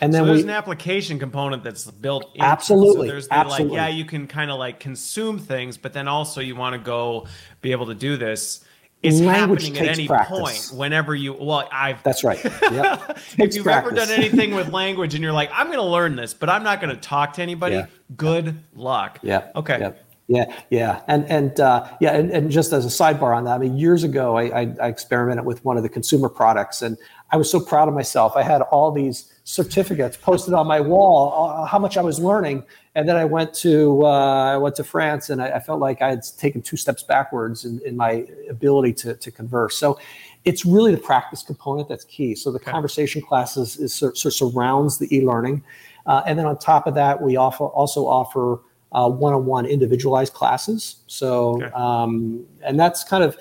[0.02, 2.42] and then so there's we, an application component that's built in.
[2.42, 3.08] Absolutely.
[3.08, 3.78] So there's the, absolutely.
[3.78, 6.80] like, yeah, you can kind of like consume things, but then also you want to
[6.80, 7.28] go
[7.62, 8.64] be able to do this.
[9.06, 10.70] It's Language happening at any practice.
[10.70, 12.44] point whenever you well I've That's right.
[12.72, 13.18] Yep.
[13.38, 13.92] if you've practice.
[13.92, 16.82] ever done anything with language and you're like, I'm gonna learn this, but I'm not
[16.82, 17.88] gonna talk to anybody, yeah.
[18.16, 19.20] good luck.
[19.22, 19.52] Yeah.
[19.56, 19.80] Okay.
[19.80, 20.02] Yep.
[20.28, 23.58] Yeah, yeah, and and uh, yeah, and, and just as a sidebar on that, I
[23.60, 26.98] mean, years ago, I, I, I experimented with one of the consumer products, and
[27.30, 28.36] I was so proud of myself.
[28.36, 32.64] I had all these certificates posted on my wall, uh, how much I was learning.
[32.96, 36.02] And then I went to uh, I went to France, and I, I, felt like
[36.02, 39.76] I had taken two steps backwards in, in my ability to, to converse.
[39.76, 40.00] So
[40.46, 42.36] it's really the practice component that's key.
[42.36, 42.72] So the okay.
[42.72, 45.64] conversation classes is, sort of surrounds the e-learning,
[46.06, 48.62] uh, and then on top of that, we offer also offer
[48.94, 50.98] uh, one-on-one individualized classes.
[51.08, 51.72] So okay.
[51.74, 53.38] um, and that's kind of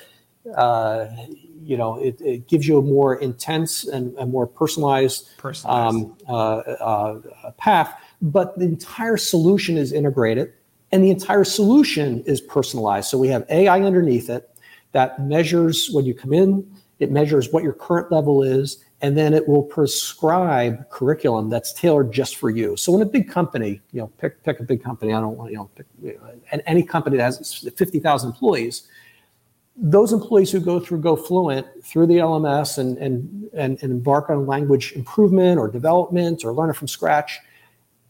[0.56, 1.06] uh,
[1.64, 5.96] you know, it, it, gives you a more intense and a more personalized, personalized.
[5.96, 7.98] Um, uh, uh, path.
[8.24, 10.52] But the entire solution is integrated,
[10.92, 13.08] and the entire solution is personalized.
[13.08, 14.50] So we have AI underneath it
[14.92, 16.66] that measures when you come in.
[17.00, 22.12] It measures what your current level is, and then it will prescribe curriculum that's tailored
[22.12, 22.76] just for you.
[22.76, 25.12] So in a big company, you know, pick pick a big company.
[25.12, 25.86] I don't want you know, pick,
[26.50, 28.88] and any company that has fifty thousand employees
[29.76, 34.46] those employees who go through GoFluent through the LMS and, and, and, and embark on
[34.46, 37.40] language improvement or development or learn it from scratch,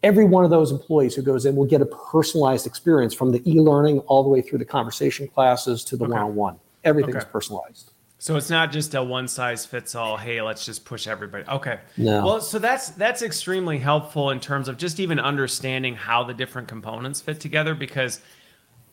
[0.04, 3.42] every one of those employees who goes in will get a personalized experience from the
[3.50, 6.12] e-learning all the way through the conversation classes to the okay.
[6.12, 6.56] one-on-one.
[6.84, 7.30] Everything's okay.
[7.32, 7.90] personalized.
[8.18, 10.16] So it's not just a one size fits all.
[10.16, 11.44] Hey, let's just push everybody.
[11.46, 11.80] Okay.
[11.96, 12.24] No.
[12.24, 16.68] Well, so that's that's extremely helpful in terms of just even understanding how the different
[16.68, 18.20] components fit together because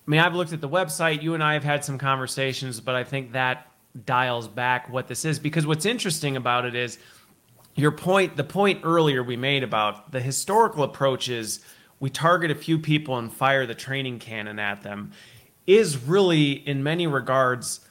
[0.06, 1.22] I mean, I've looked at the website.
[1.22, 3.68] You and I have had some conversations, but I think that
[4.06, 6.98] dials back what this is because what's interesting about it is
[7.76, 11.62] your point, the point earlier we made about the historical approach is
[12.00, 15.12] we target a few people and fire the training cannon at them
[15.68, 17.82] is really, in many regards,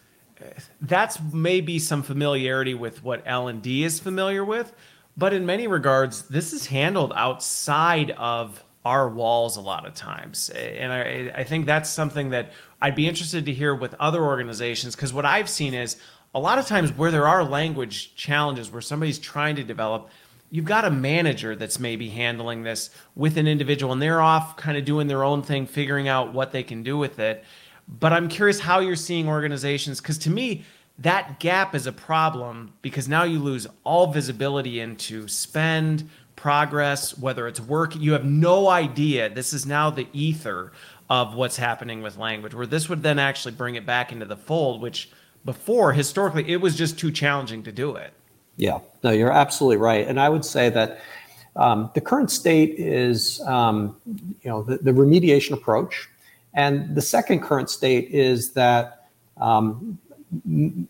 [0.80, 4.72] that's maybe some familiarity with what L&D is familiar with,
[5.16, 10.48] but in many regards, this is handled outside of our walls a lot of times.
[10.50, 14.96] And I, I think that's something that I'd be interested to hear with other organizations
[14.96, 15.96] because what I've seen is
[16.34, 20.08] a lot of times where there are language challenges where somebody's trying to develop,
[20.50, 24.76] you've got a manager that's maybe handling this with an individual and they're off kind
[24.76, 27.44] of doing their own thing, figuring out what they can do with it.
[27.88, 30.64] But I'm curious how you're seeing organizations because to me,
[30.98, 37.48] that gap is a problem because now you lose all visibility into spend, progress, whether
[37.48, 37.96] it's work.
[37.96, 39.28] You have no idea.
[39.28, 40.72] This is now the ether
[41.08, 44.36] of what's happening with language, where this would then actually bring it back into the
[44.36, 45.10] fold, which
[45.44, 48.12] before historically it was just too challenging to do it.
[48.56, 50.06] Yeah, no, you're absolutely right.
[50.06, 51.00] And I would say that
[51.56, 56.08] um, the current state is, um, you know, the, the, remediation approach.
[56.54, 59.98] And the second current state is that um,
[60.46, 60.86] m-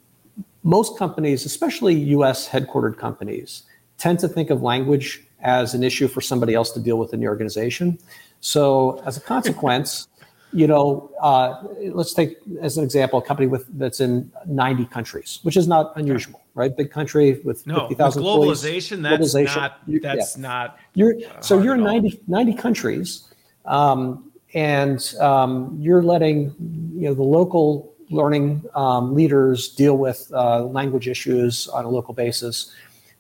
[0.62, 3.62] most companies, especially US headquartered companies,
[3.98, 7.20] tend to think of language as an issue for somebody else to deal with in
[7.20, 7.98] the organization.
[8.40, 10.08] So, as a consequence,
[10.52, 15.38] you know, uh, let's take as an example a company with that's in 90 countries,
[15.42, 16.76] which is not unusual, right?
[16.76, 20.42] Big country with no, 50,000 globalization, that's globalization, not that's yeah.
[20.42, 20.78] not.
[20.94, 23.28] You're so you're in 90, 90 countries,
[23.64, 26.54] um, and um, you're letting
[26.94, 32.12] you know the local learning um, leaders deal with uh, language issues on a local
[32.12, 32.74] basis.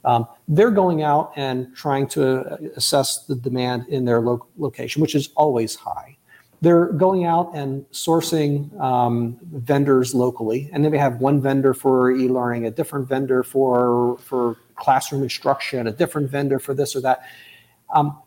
[0.04, 5.14] Um, they're going out and trying to assess the demand in their lo- location, which
[5.14, 6.16] is always high.
[6.62, 12.10] They're going out and sourcing um, vendors locally, and then we have one vendor for
[12.10, 17.20] e-learning, a different vendor for for classroom instruction, a different vendor for this or that.
[17.94, 18.18] Um,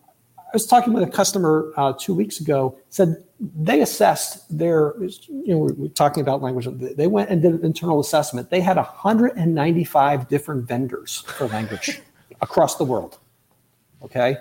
[0.54, 2.78] I was talking with a customer uh, two weeks ago.
[2.90, 6.68] Said they assessed their, you know, we're talking about language.
[6.96, 8.52] They went and did an internal assessment.
[8.52, 12.02] They had 195 different vendors for language
[12.42, 13.18] across the world.
[14.04, 14.38] Okay.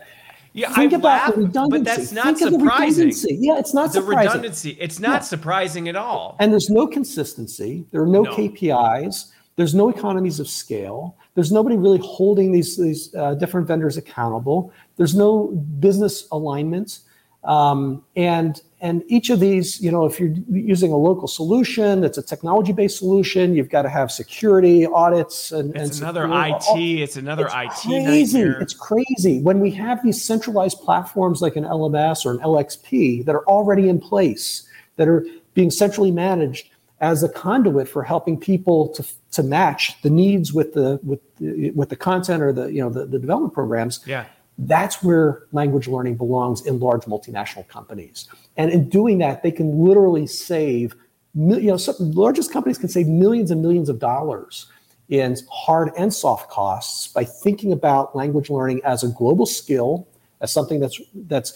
[0.54, 1.78] Yeah, Think I about laugh, the redundancy.
[1.78, 3.12] but that's not Think surprising.
[3.40, 4.28] Yeah, it's not the surprising.
[4.28, 4.70] redundancy.
[4.78, 5.18] It's not yeah.
[5.20, 6.36] surprising at all.
[6.40, 7.86] And there's no consistency.
[7.90, 8.34] There are no, no.
[8.34, 9.30] KPIs.
[9.56, 11.16] There's no economies of scale.
[11.34, 14.72] There's nobody really holding these these uh, different vendors accountable.
[14.96, 15.48] There's no
[15.80, 17.00] business alignment.
[17.44, 22.18] Um, and and each of these, you know, if you're using a local solution, it's
[22.18, 23.54] a technology-based solution.
[23.54, 26.64] You've got to have security audits and it's and another IT.
[26.68, 27.88] All, it's another it's IT.
[27.88, 28.38] Crazy.
[28.38, 28.60] Nightmare.
[28.60, 33.36] It's crazy when we have these centralized platforms like an LMS or an LXP that
[33.36, 36.68] are already in place that are being centrally managed
[37.00, 41.70] as a conduit for helping people to, to match the needs with the with the,
[41.70, 44.00] with the content or the you know the, the development programs.
[44.06, 44.24] Yeah
[44.58, 48.28] that's where language learning belongs in large multinational companies.
[48.56, 50.94] And in doing that, they can literally save,
[51.34, 54.66] you know, some, largest companies can save millions and millions of dollars
[55.08, 60.06] in hard and soft costs by thinking about language learning as a global skill,
[60.40, 61.54] as something that's that's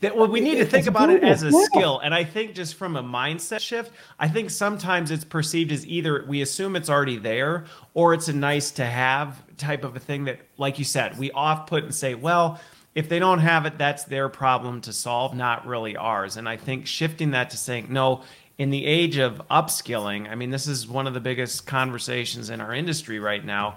[0.00, 2.74] that well we need to think about it as a skill and i think just
[2.74, 7.18] from a mindset shift i think sometimes it's perceived as either we assume it's already
[7.18, 11.16] there or it's a nice to have type of a thing that like you said
[11.18, 12.60] we off put and say well
[12.94, 16.36] if they don't have it that's their problem to solve not really ours.
[16.36, 18.22] And i think shifting that to saying no
[18.58, 22.60] in the age of upskilling i mean this is one of the biggest conversations in
[22.60, 23.76] our industry right now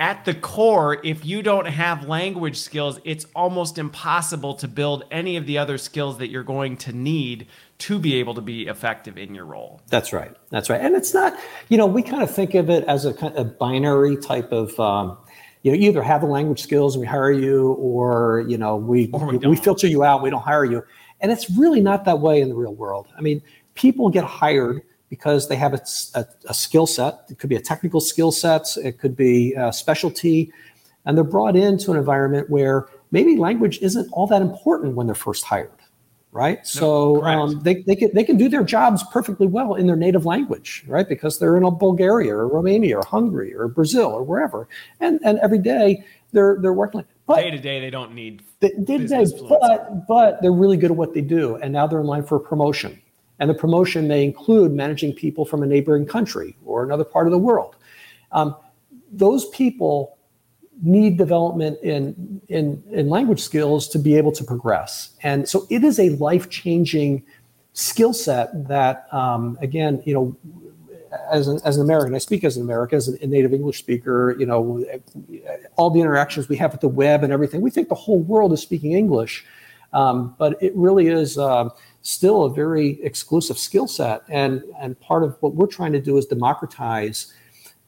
[0.00, 5.36] at the core, if you don't have language skills, it's almost impossible to build any
[5.36, 7.46] of the other skills that you're going to need
[7.78, 9.82] to be able to be effective in your role.
[9.88, 10.34] That's right.
[10.48, 10.80] That's right.
[10.80, 13.58] And it's not, you know, we kind of think of it as a, kind of
[13.58, 15.18] binary type of, um,
[15.62, 19.08] you know, either have the language skills and we hire you, or you know, we
[19.08, 20.82] we, we filter you out, we don't hire you,
[21.20, 23.08] and it's really not that way in the real world.
[23.18, 23.42] I mean,
[23.74, 25.80] people get hired because they have a,
[26.14, 27.24] a, a skill set.
[27.28, 30.50] It could be a technical skill set, it could be a specialty,
[31.04, 35.14] and they're brought into an environment where maybe language isn't all that important when they're
[35.16, 35.72] first hired,
[36.30, 36.58] right?
[36.58, 39.96] No, so um, they, they, can, they can do their jobs perfectly well in their
[39.96, 41.08] native language, right?
[41.08, 44.68] Because they're in a Bulgaria or Romania or Hungary or Brazil or wherever.
[45.00, 47.04] And, and every day they're, they're working.
[47.26, 50.92] But day to day, they don't need day to day, but, but they're really good
[50.92, 51.56] at what they do.
[51.56, 53.00] And now they're in line for a promotion
[53.40, 57.32] and the promotion may include managing people from a neighboring country or another part of
[57.32, 57.74] the world.
[58.32, 58.54] Um,
[59.10, 60.18] those people
[60.82, 65.10] need development in, in, in language skills to be able to progress.
[65.22, 67.24] And so it is a life changing
[67.72, 70.36] skill set that, um, again, you know,
[71.32, 74.36] as an, as an American, I speak as an American, as a native English speaker,
[74.38, 74.84] you know,
[75.76, 78.52] all the interactions we have with the web and everything, we think the whole world
[78.52, 79.44] is speaking English.
[79.92, 81.36] Um, but it really is.
[81.36, 81.70] Uh,
[82.02, 84.22] still a very exclusive skill set.
[84.28, 87.32] And, and part of what we're trying to do is democratize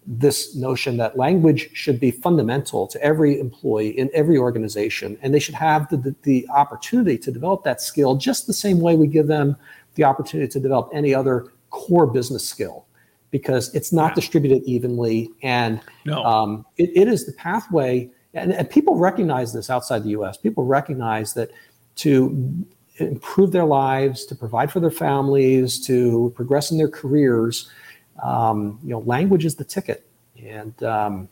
[0.06, 5.38] this notion that language should be fundamental to every employee in every organization, and they
[5.38, 9.06] should have the, the, the, opportunity to develop that skill just the same way we
[9.06, 9.56] give them
[9.94, 12.84] the opportunity to develop any other core business skill,
[13.30, 14.14] because it's not yeah.
[14.14, 16.22] distributed evenly, and no.
[16.24, 18.10] um, it, it is the pathway.
[18.34, 20.36] And, and people recognize this outside the U.S.
[20.36, 21.50] People recognize that
[21.96, 22.66] to
[23.08, 27.70] improve their lives, to provide for their families, to progress in their careers
[28.22, 30.06] um, you know, language is the ticket,
[30.42, 31.28] and um,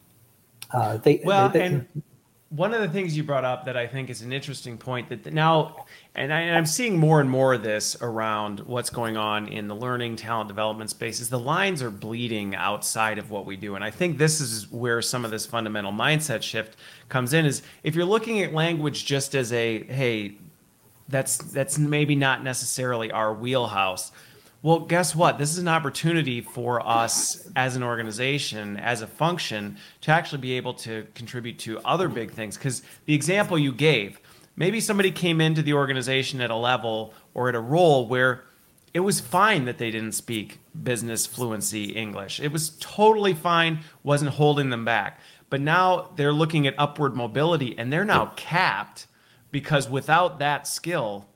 [0.73, 2.03] uh, they well, they, they, and
[2.49, 5.33] one of the things you brought up that I think is an interesting point that
[5.33, 9.69] now, and, I, am seeing more and more of this around what's going on in
[9.69, 13.77] the learning talent development space is the lines are bleeding outside of what we do,
[13.77, 16.77] and I think this is where some of this fundamental mindset shift
[17.09, 17.47] comes in.
[17.47, 20.35] Is if you're looking at language just as a hey,
[21.11, 24.13] that's that's maybe not necessarily our wheelhouse
[24.63, 25.39] well, guess what?
[25.39, 30.53] This is an opportunity for us as an organization, as a function, to actually be
[30.53, 32.59] able to contribute to other big things.
[32.59, 34.21] Because the example you gave,
[34.57, 38.45] maybe somebody came into the organization at a level or at a role where
[38.93, 42.39] it was fine that they didn't speak business fluency English.
[42.39, 45.21] It was totally fine, wasn't holding them back.
[45.49, 49.07] But now they're looking at upward mobility and they're now capped
[49.51, 51.27] because without that skill,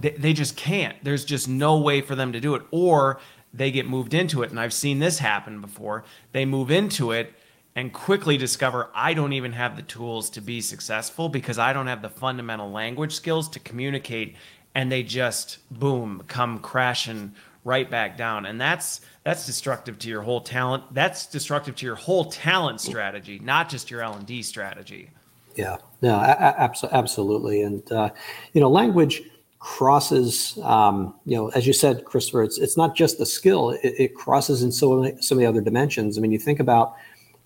[0.00, 0.96] they, they just can't.
[1.02, 2.62] There's just no way for them to do it.
[2.70, 3.20] Or
[3.52, 4.50] they get moved into it.
[4.50, 6.04] And I've seen this happen before.
[6.32, 7.32] They move into it
[7.74, 11.86] and quickly discover I don't even have the tools to be successful because I don't
[11.86, 14.36] have the fundamental language skills to communicate.
[14.74, 18.46] And they just, boom, come crashing right back down.
[18.46, 20.84] And that's that's destructive to your whole talent.
[20.92, 25.10] That's destructive to your whole talent strategy, not just your L and D strategy.
[25.56, 27.62] Yeah, no, absolutely.
[27.62, 28.10] And uh,
[28.52, 29.22] you know, language
[29.58, 33.94] crosses, um, you know, as you said, Christopher, it's, it's not just the skill, it,
[33.98, 36.16] it crosses in so many, so many other dimensions.
[36.16, 36.94] I mean, you think about,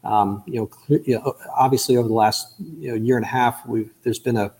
[0.04, 3.64] um, you, know, you know, obviously over the last you know, year and a half,
[3.66, 4.52] we've, there's been a,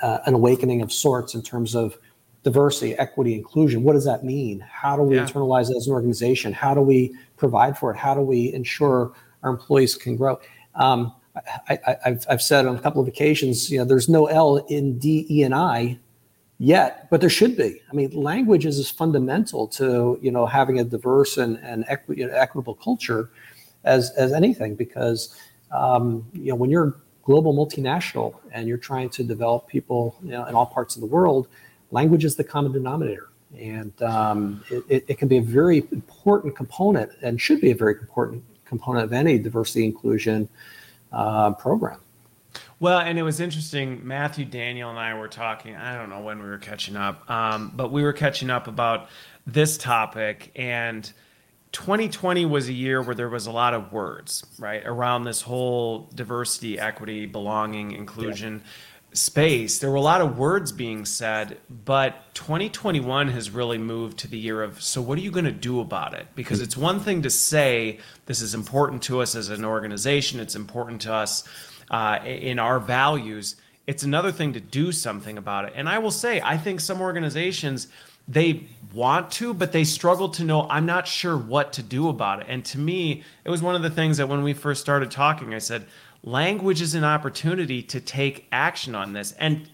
[0.00, 1.98] uh, an awakening of sorts in terms of
[2.44, 3.82] diversity, equity, inclusion.
[3.82, 4.60] What does that mean?
[4.60, 5.26] How do we yeah.
[5.26, 6.52] internalize it as an organization?
[6.52, 7.96] How do we provide for it?
[7.96, 10.40] How do we ensure our employees can grow?
[10.76, 11.12] Um,
[11.68, 15.26] I, have said on a couple of occasions, you know, there's no L in D,
[15.28, 15.98] E, and I
[16.58, 17.80] yet, but there should be.
[17.90, 22.24] I mean, language is as fundamental to you know having a diverse and, and equi-
[22.24, 23.30] equitable culture
[23.84, 25.38] as as anything because
[25.72, 26.96] um, you know when you're
[27.26, 31.06] global multinational and you're trying to develop people you know, in all parts of the
[31.06, 31.48] world,
[31.90, 33.28] language is the common denominator.
[33.58, 37.94] And um, it, it can be a very important component and should be a very
[37.94, 40.48] important component of any diversity inclusion
[41.12, 42.00] uh, program.
[42.78, 44.06] Well, and it was interesting.
[44.06, 45.74] Matthew, Daniel, and I were talking.
[45.74, 49.08] I don't know when we were catching up, um, but we were catching up about
[49.46, 50.52] this topic.
[50.56, 51.10] And
[51.72, 56.10] 2020 was a year where there was a lot of words, right, around this whole
[56.14, 58.62] diversity, equity, belonging, inclusion.
[58.62, 58.70] Yeah.
[59.16, 59.78] Space.
[59.78, 64.36] There were a lot of words being said, but 2021 has really moved to the
[64.36, 66.26] year of so, what are you going to do about it?
[66.34, 70.54] Because it's one thing to say this is important to us as an organization, it's
[70.54, 71.44] important to us
[71.90, 73.56] uh, in our values.
[73.86, 75.72] It's another thing to do something about it.
[75.76, 77.88] And I will say, I think some organizations
[78.28, 82.40] they want to, but they struggle to know, I'm not sure what to do about
[82.40, 82.46] it.
[82.48, 85.54] And to me, it was one of the things that when we first started talking,
[85.54, 85.86] I said,
[86.26, 89.32] language is an opportunity to take action on this.
[89.32, 89.70] And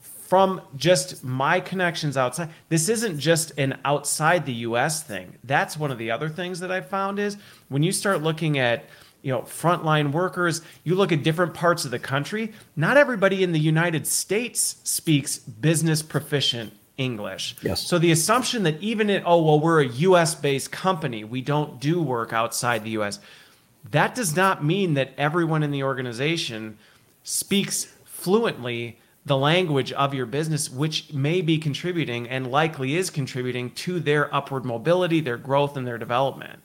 [0.00, 5.34] from just my connections outside, this isn't just an outside the US thing.
[5.42, 8.84] That's one of the other things that I found is when you start looking at
[9.22, 13.50] you know frontline workers you look at different parts of the country not everybody in
[13.50, 19.42] the united states speaks business proficient english yes so the assumption that even in oh
[19.42, 23.18] well we're a us based company we don't do work outside the us
[23.90, 26.78] that does not mean that everyone in the organization
[27.22, 33.70] speaks fluently the language of your business, which may be contributing and likely is contributing
[33.72, 36.60] to their upward mobility, their growth, and their development.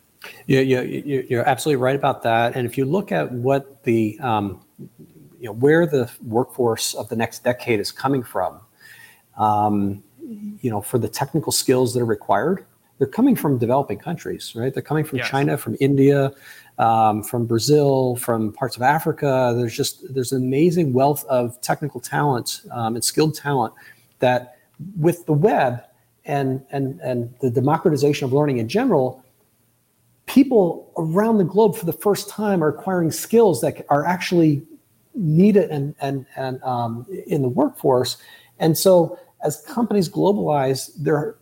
[0.47, 2.55] Yeah, yeah, you're absolutely right about that.
[2.55, 7.17] And if you look at what the, um, you know, where the workforce of the
[7.17, 8.61] next decade is coming from,
[9.37, 10.01] um,
[10.61, 12.65] you know, for the technical skills that are required,
[12.97, 14.73] they're coming from developing countries, right?
[14.73, 15.27] They're coming from yes.
[15.27, 16.31] China, from India,
[16.77, 19.53] um, from Brazil, from parts of Africa.
[19.55, 23.73] There's just there's an amazing wealth of technical talent um, and skilled talent
[24.19, 24.57] that,
[24.97, 25.83] with the web
[26.25, 29.23] and and and the democratization of learning in general,
[30.25, 34.63] people around the globe for the first time are acquiring skills that are actually
[35.15, 38.17] needed and and and um, in the workforce.
[38.59, 41.35] And so, as companies globalize, their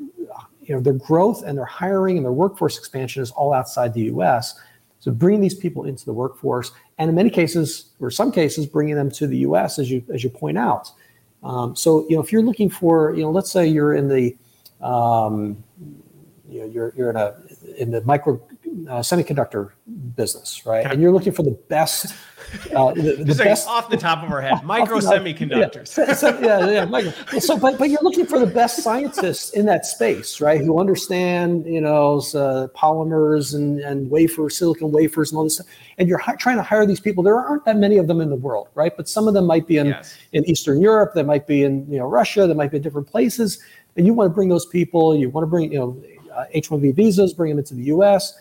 [0.62, 4.04] you know their growth and their hiring and their workforce expansion is all outside the
[4.04, 4.56] U.S.
[5.02, 8.96] So bringing these people into the workforce, and in many cases, or some cases, bringing
[8.96, 9.80] them to the U.S.
[9.80, 10.92] as you as you point out.
[11.44, 14.38] Um, so you know, if you're looking for, you know, let's say you're in the,
[14.80, 15.64] um,
[16.48, 17.36] you know, you're you're in a
[17.78, 18.40] in the micro
[18.88, 19.72] uh, semiconductor
[20.16, 20.86] business, right?
[20.86, 22.14] And you're looking for the best
[22.76, 25.98] uh, the, the best off the top of our head, micro semiconductors.
[25.98, 27.12] Yeah, so, yeah, yeah, micro.
[27.40, 30.60] So, but but you're looking for the best scientists in that space, right?
[30.60, 35.68] Who understand, you know, uh, polymers and and wafer, silicon wafers, and all this stuff.
[35.98, 37.24] And you're hi- trying to hire these people.
[37.24, 38.96] There aren't that many of them in the world, right?
[38.96, 40.18] But some of them might be in yes.
[40.34, 41.12] in Eastern Europe.
[41.14, 42.48] They might be in you know Russia.
[42.48, 43.60] They might be in different places.
[43.98, 45.16] And you want to bring those people.
[45.16, 46.04] You want to bring you know
[46.34, 48.34] uh, H-1B visas, bring them into the U.S.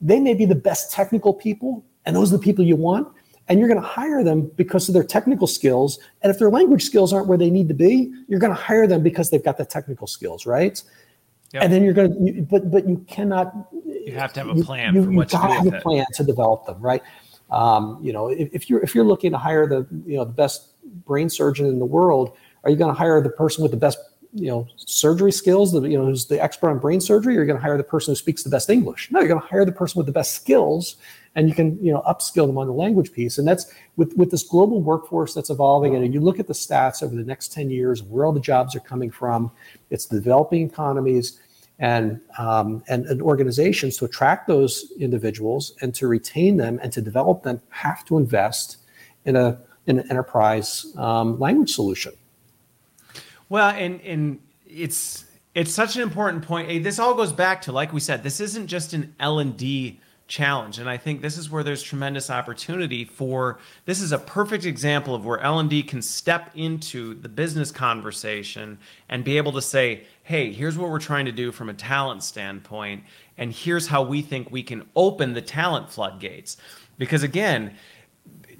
[0.00, 3.08] They may be the best technical people, and those are the people you want
[3.48, 5.98] and you're going to hire them because of their technical skills.
[6.22, 8.86] And if their language skills aren't where they need to be, you're going to hire
[8.86, 10.82] them because they've got the technical skills, right?
[11.52, 11.62] Yep.
[11.62, 13.54] And then you're going to, but but you cannot.
[13.84, 14.94] You have to have a plan.
[14.94, 17.02] You, you, you got to have a plan to develop them, right?
[17.50, 20.32] Um, you know, if, if, you're if you're looking to hire the you know the
[20.32, 20.70] best
[21.06, 23.98] brain surgeon in the world, are you going to hire the person with the best
[24.36, 27.58] you know surgery skills the you know who's the expert on brain surgery you're going
[27.58, 29.10] to hire the person who speaks the best english.
[29.10, 30.96] No you're going to hire the person with the best skills
[31.34, 33.38] and you can you know upskill them on the language piece.
[33.38, 37.02] And that's with with this global workforce that's evolving and you look at the stats
[37.02, 39.50] over the next 10 years where all the jobs are coming from
[39.90, 41.40] it's the developing economies
[41.78, 47.02] and, um, and and organizations to attract those individuals and to retain them and to
[47.02, 48.78] develop them have to invest
[49.26, 52.12] in a in an enterprise um, language solution
[53.48, 55.24] well and and it's
[55.54, 56.84] it's such an important point.
[56.84, 60.78] This all goes back to like we said this isn't just an l&d challenge.
[60.78, 65.14] And i think this is where there's tremendous opportunity for this is a perfect example
[65.14, 68.78] of where l&d can step into the business conversation
[69.08, 72.24] and be able to say hey here's what we're trying to do from a talent
[72.24, 73.04] standpoint
[73.38, 76.56] and here's how we think we can open the talent floodgates.
[76.98, 77.76] Because again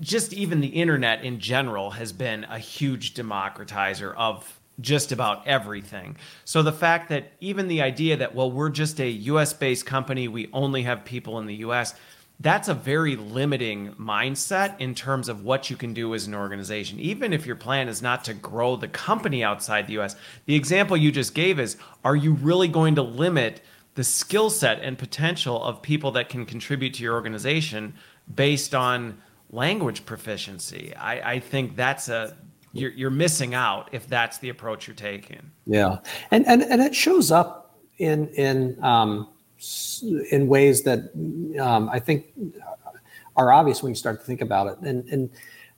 [0.01, 6.17] just even the internet in general has been a huge democratizer of just about everything.
[6.45, 10.29] So the fact that even the idea that, well, we're just a US based company,
[10.29, 11.95] we only have people in the US,
[12.41, 17.01] that's a very limiting mindset in terms of what you can do as an organization.
[17.01, 20.97] Even if your plan is not to grow the company outside the US, the example
[20.97, 23.63] you just gave is are you really going to limit
[23.95, 27.95] the skill set and potential of people that can contribute to your organization
[28.35, 29.17] based on
[29.51, 30.95] language proficiency?
[30.95, 32.37] I, I think that's a
[32.79, 35.51] you're you're missing out if that's the approach you're taking.
[35.67, 35.99] Yeah,
[36.31, 39.29] and and and it shows up in in um,
[40.31, 41.11] in ways that
[41.61, 42.27] um, I think
[43.37, 44.79] are obvious when you start to think about it.
[44.81, 45.31] And and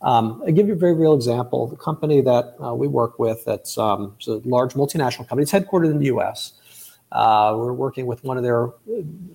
[0.02, 1.66] um, I give you a very real example.
[1.66, 5.42] The company that uh, we work with, that's um, a large multinational company.
[5.42, 6.52] It's headquartered in the U.S.
[7.10, 8.70] Uh, we're working with one of their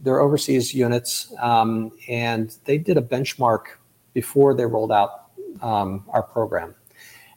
[0.01, 3.77] their overseas units, um, and they did a benchmark
[4.13, 6.75] before they rolled out um, our program.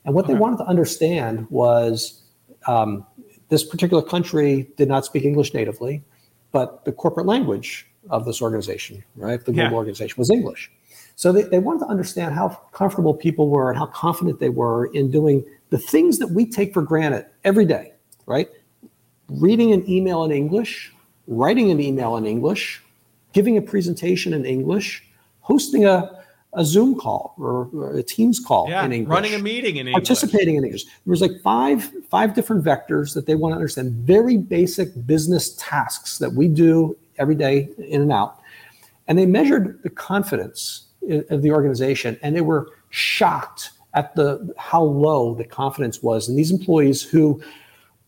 [0.06, 0.34] And what okay.
[0.34, 2.22] they wanted to understand was
[2.66, 3.04] um,
[3.48, 6.02] this particular country did not speak English natively,
[6.52, 9.76] but the corporate language of this organization, right, the global yeah.
[9.76, 10.70] organization, was English.
[11.16, 14.86] So they, they wanted to understand how comfortable people were and how confident they were
[14.86, 17.92] in doing the things that we take for granted every day,
[18.26, 18.48] right?
[19.28, 20.92] Reading an email in English,
[21.26, 22.82] writing an email in English,
[23.32, 25.02] giving a presentation in English,
[25.40, 26.24] hosting a,
[26.56, 29.14] a Zoom call or, or a Teams call yeah, in English.
[29.14, 30.08] Running a meeting in English.
[30.08, 30.84] Participating in English.
[30.84, 33.92] There was like five five different vectors that they want to understand.
[33.92, 38.40] Very basic business tasks that we do every day in and out.
[39.06, 40.86] And they measured the confidence
[41.30, 46.36] of the organization and they were shocked at the how low the confidence was in
[46.36, 47.40] these employees who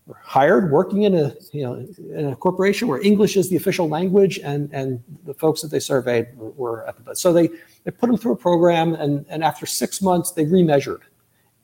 [0.07, 3.89] were hired working in a you know in a corporation where English is the official
[3.89, 7.49] language and and the folks that they surveyed were, were at the so they
[7.89, 11.01] they put them through a program and and after six months they remeasured.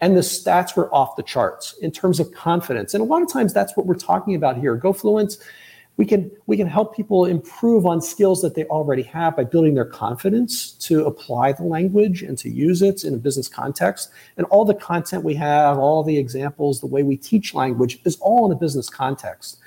[0.01, 2.95] And the stats were off the charts in terms of confidence.
[2.95, 4.75] And a lot of times that's what we're talking about here.
[4.79, 5.39] GoFluence
[5.99, 9.75] we can we can help people improve on skills that they already have by building
[9.75, 14.11] their confidence to apply the language and to use it in a business context.
[14.39, 18.17] And all the content we have all the examples the way we teach language is
[18.23, 19.59] all in a business context.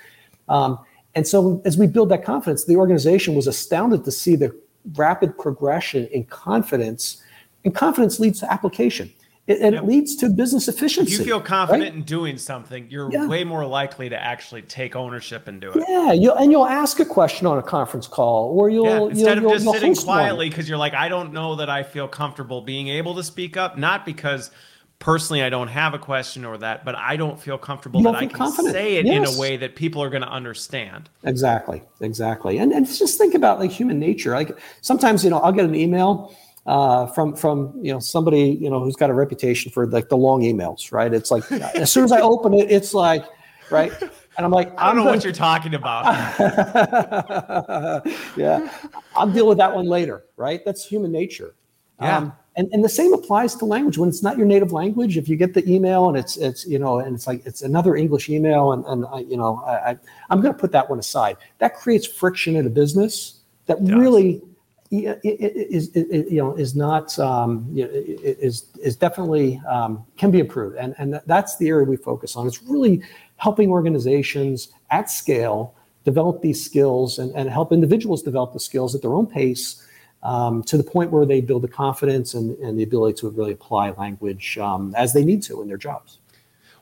[0.49, 0.79] Um,
[1.13, 4.55] and so as we build that confidence the organization was astounded to see the
[4.95, 7.23] rapid progression in confidence
[7.65, 9.11] and confidence leads to application
[9.47, 9.83] it, and yep.
[9.83, 11.13] it leads to business efficiency.
[11.13, 11.93] If you feel confident right?
[11.93, 13.27] in doing something, you're yeah.
[13.27, 15.83] way more likely to actually take ownership and do it.
[15.87, 19.09] Yeah, you'll, and you'll ask a question on a conference call, or you'll yeah.
[19.09, 22.09] instead you'll, of just sitting quietly because you're like, I don't know that I feel
[22.09, 24.51] comfortable being able to speak up, not because
[24.99, 28.25] personally I don't have a question or that, but I don't feel comfortable that I
[28.25, 28.73] can confident.
[28.73, 29.15] say it yes.
[29.15, 31.09] in a way that people are going to understand.
[31.23, 32.57] Exactly, exactly.
[32.57, 34.31] And and just think about like human nature.
[34.31, 36.35] Like sometimes you know I'll get an email
[36.65, 40.17] uh, from from you know somebody you know who's got a reputation for like the
[40.17, 41.13] long emails, right?
[41.13, 43.25] It's like as soon as I open it, it's like
[43.71, 43.91] right.
[44.37, 46.05] And I'm like, I don't know gonna, what you're talking about.
[48.37, 48.71] yeah,
[49.15, 50.63] I'll deal with that one later, right?
[50.63, 51.55] That's human nature.
[51.99, 52.17] Yeah.
[52.17, 55.15] Um, and, and the same applies to language when it's not your native language.
[55.15, 57.95] If you get the email and it's it's you know and it's like it's another
[57.95, 59.97] English email and and I, you know I, I
[60.31, 61.37] am going to put that one aside.
[61.59, 64.41] That creates friction in a business that really
[64.89, 70.95] is, is, you know is not um, is is definitely um, can be improved and
[70.97, 72.47] and that's the area we focus on.
[72.47, 73.03] It's really
[73.35, 79.03] helping organizations at scale develop these skills and, and help individuals develop the skills at
[79.03, 79.83] their own pace
[80.23, 83.51] um, to the point where they build the confidence and, and the ability to really
[83.51, 86.19] apply language um, as they need to in their jobs.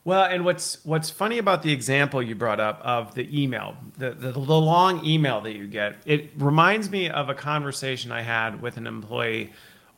[0.05, 4.11] Well, and what's what's funny about the example you brought up of the email, the,
[4.11, 8.61] the, the long email that you get, it reminds me of a conversation I had
[8.61, 9.51] with an employee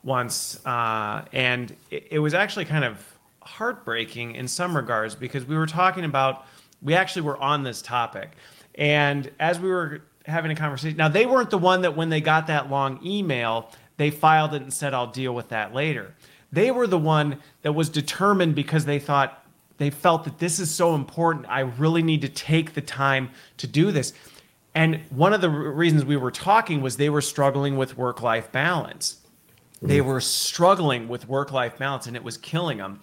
[0.03, 3.05] once, uh, and it, it was actually kind of
[3.41, 6.45] heartbreaking in some regards because we were talking about
[6.81, 8.31] we actually were on this topic,
[8.75, 12.21] and as we were having a conversation, now they weren't the one that when they
[12.21, 16.13] got that long email, they filed it and said I'll deal with that later.
[16.51, 19.43] They were the one that was determined because they thought
[19.77, 21.45] they felt that this is so important.
[21.49, 24.13] I really need to take the time to do this.
[24.73, 28.51] And one of the reasons we were talking was they were struggling with work life
[28.51, 29.17] balance.
[29.77, 29.87] Mm-hmm.
[29.87, 33.01] They were struggling with work life balance and it was killing them.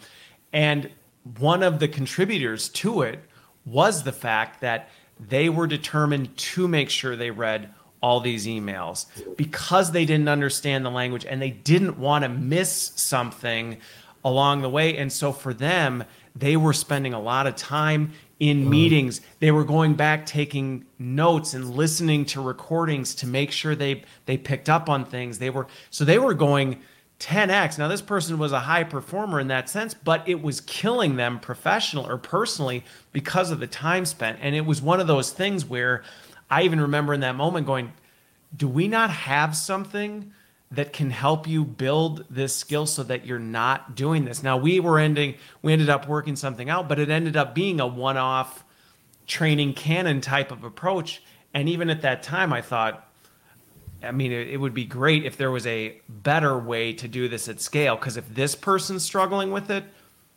[0.52, 0.90] And
[1.38, 3.20] one of the contributors to it
[3.64, 4.88] was the fact that
[5.20, 7.70] they were determined to make sure they read
[8.02, 9.06] all these emails
[9.36, 13.78] because they didn't understand the language and they didn't want to miss something
[14.24, 14.96] along the way.
[14.98, 16.04] And so for them,
[16.36, 18.68] they were spending a lot of time in mm.
[18.68, 19.20] meetings.
[19.38, 24.36] They were going back taking notes and listening to recordings to make sure they they
[24.36, 25.38] picked up on things.
[25.38, 26.80] They were so they were going
[27.20, 27.78] 10x.
[27.78, 31.40] Now this person was a high performer in that sense, but it was killing them
[31.40, 34.38] professional or personally because of the time spent.
[34.40, 36.02] And it was one of those things where
[36.50, 37.92] I even remember in that moment going,
[38.56, 40.32] do we not have something
[40.74, 44.42] that can help you build this skill so that you're not doing this.
[44.42, 47.80] Now we were ending we ended up working something out, but it ended up being
[47.80, 48.64] a one-off
[49.26, 51.22] training canon type of approach.
[51.52, 53.08] And even at that time I thought
[54.06, 57.48] I mean it, would be great if there was a better way to do this
[57.48, 59.84] at scale because if this person's struggling with it,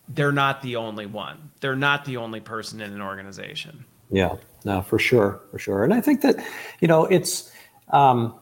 [0.09, 1.51] they're not the only one.
[1.59, 3.85] They're not the only person in an organization.
[4.09, 5.83] Yeah, no, for sure, for sure.
[5.83, 6.37] And I think that,
[6.79, 7.51] you know, it's
[7.89, 8.35] um,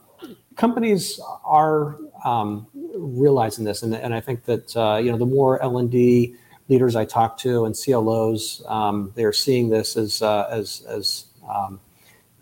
[0.55, 5.61] companies are um, realizing this, and, and I think that uh, you know the more
[5.61, 6.35] L and D
[6.67, 11.79] leaders I talk to and CLOs, um, they're seeing this as uh, as as um,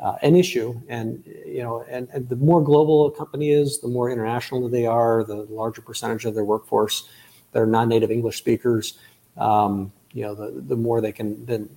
[0.03, 0.79] uh, an issue.
[0.89, 4.85] And you know, and, and, the more global a company is, the more international they
[4.85, 7.09] are, the larger percentage of their workforce
[7.53, 8.99] that are non-native English speakers.
[9.37, 11.69] Um, you know, the the more they can then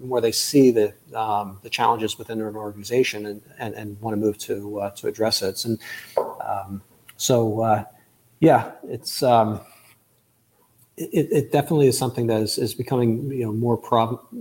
[0.00, 4.20] where they see the um, the challenges within an organization and, and, and want to
[4.20, 5.64] move to uh, to address it.
[5.64, 5.78] And
[6.40, 6.82] um,
[7.16, 7.84] so, uh,
[8.40, 9.60] yeah, it's um,
[10.96, 13.78] it, it definitely is something that is, is becoming you know more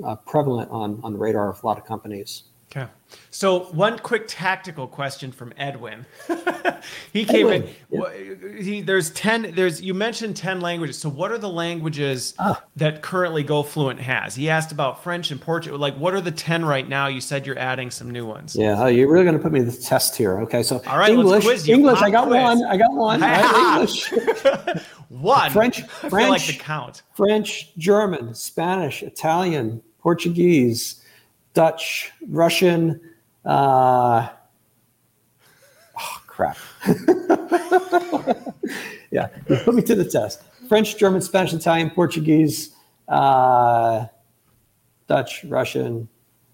[0.06, 2.44] uh, prevalent on on the radar of a lot of companies.
[2.76, 2.90] Okay.
[3.30, 6.08] So one quick tactical question from Edwin.
[7.14, 8.64] he came Edwin, in.
[8.64, 9.54] He, there's ten.
[9.54, 10.98] There's you mentioned ten languages.
[10.98, 12.64] So what are the languages ah.
[12.78, 14.34] that currently GoFluent has?
[14.34, 15.80] He asked about French and Portuguese.
[15.80, 17.06] Like what are the ten right now?
[17.06, 18.56] You said you're adding some new ones.
[18.56, 20.40] Yeah, oh, you're really going to put me to the test here.
[20.42, 21.68] Okay, so all right, English.
[21.68, 22.02] English.
[22.02, 22.42] I got quiz.
[22.42, 22.64] one.
[22.66, 23.22] I got one.
[23.22, 24.12] Right, English.
[25.10, 25.52] one.
[25.52, 25.84] French.
[25.84, 26.30] French.
[26.30, 27.04] like the count.
[27.14, 31.03] French, German, Spanish, Italian, Portuguese.
[31.54, 33.00] Dutch, Russian.
[33.46, 34.30] Uh,
[36.00, 36.58] oh, crap.
[39.12, 39.28] yeah,
[39.64, 40.44] put me to the test.
[40.68, 42.76] French, German, Spanish, Italian, Portuguese,
[43.08, 44.06] uh,
[45.08, 46.08] Dutch, Russian,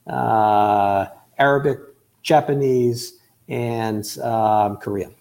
[0.07, 1.79] uh, Arabic,
[2.23, 5.13] Japanese, and um, Korean.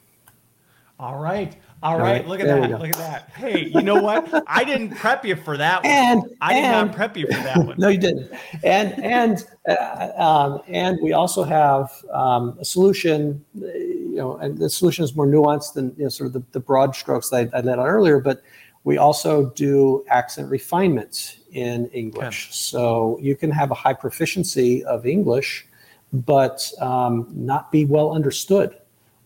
[0.99, 1.57] All right.
[1.81, 2.71] All, right, right, look at that.
[2.71, 3.31] Look at that.
[3.37, 4.45] Hey, you know what?
[4.49, 5.93] I didn't prep you for that one.
[5.93, 7.77] And I did and, not prep you for that one.
[7.79, 8.33] no, you didn't.
[8.65, 13.45] And and uh, um, and we also have um, a solution.
[13.55, 16.61] You know, and the solution is more nuanced than you know, sort of the, the
[16.61, 18.19] broad strokes that I, I laid out earlier.
[18.19, 18.43] But
[18.83, 22.53] we also do accent refinements in English, okay.
[22.53, 25.67] so you can have a high proficiency of English,
[26.13, 28.77] but um, not be well understood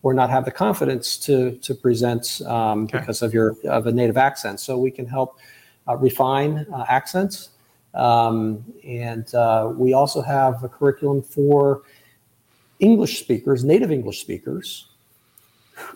[0.03, 2.99] or not have the confidence to to present um, okay.
[2.99, 4.59] because of your of a native accent.
[4.59, 5.39] So we can help
[5.87, 7.49] uh, refine uh, accents.
[7.93, 11.83] Um, and uh, we also have a curriculum for
[12.79, 14.87] English speakers, native English speakers,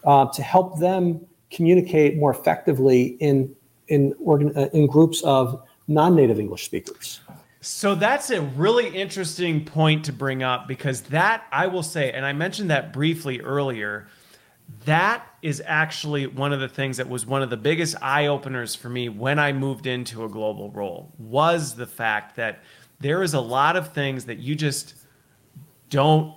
[0.06, 3.54] uh, to help them communicate more effectively in
[3.88, 7.22] in organ, uh, in groups of non-native English speakers.
[7.68, 12.26] So that's a really interesting point to bring up because that I will say, and
[12.26, 14.08] I mentioned that briefly earlier.
[14.86, 18.74] That is actually one of the things that was one of the biggest eye openers
[18.74, 22.64] for me when I moved into a global role was the fact that
[23.02, 24.94] there is a lot of things that you just
[25.90, 26.34] don't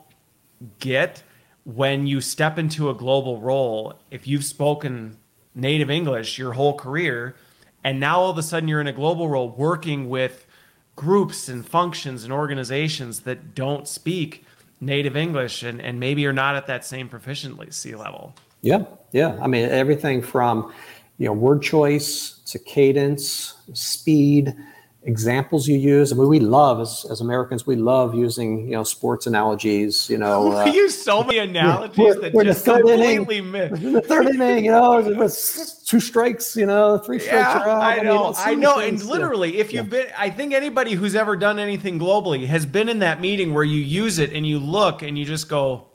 [0.80, 1.22] get
[1.62, 4.00] when you step into a global role.
[4.10, 5.16] If you've spoken
[5.54, 7.36] native English your whole career,
[7.84, 10.48] and now all of a sudden you're in a global role working with
[10.96, 14.44] groups and functions and organizations that don't speak
[14.80, 18.34] native English and, and maybe you're not at that same proficiency level.
[18.62, 19.38] Yeah, yeah.
[19.40, 20.72] I mean, everything from
[21.18, 24.54] you know word choice to cadence, speed,
[25.02, 26.12] examples you use.
[26.12, 30.10] I mean, we love as, as Americans, we love using you know sports analogies.
[30.10, 33.80] You know, uh, we use so many analogies we're, that we're just completely inning, miss.
[33.80, 37.78] The third inning, you know, it was two strikes, you know, three strikes yeah.
[37.78, 39.60] I know, I, mean, I know, and literally, yeah.
[39.60, 43.20] if you've been, I think anybody who's ever done anything globally has been in that
[43.20, 45.88] meeting where you use it and you look and you just go,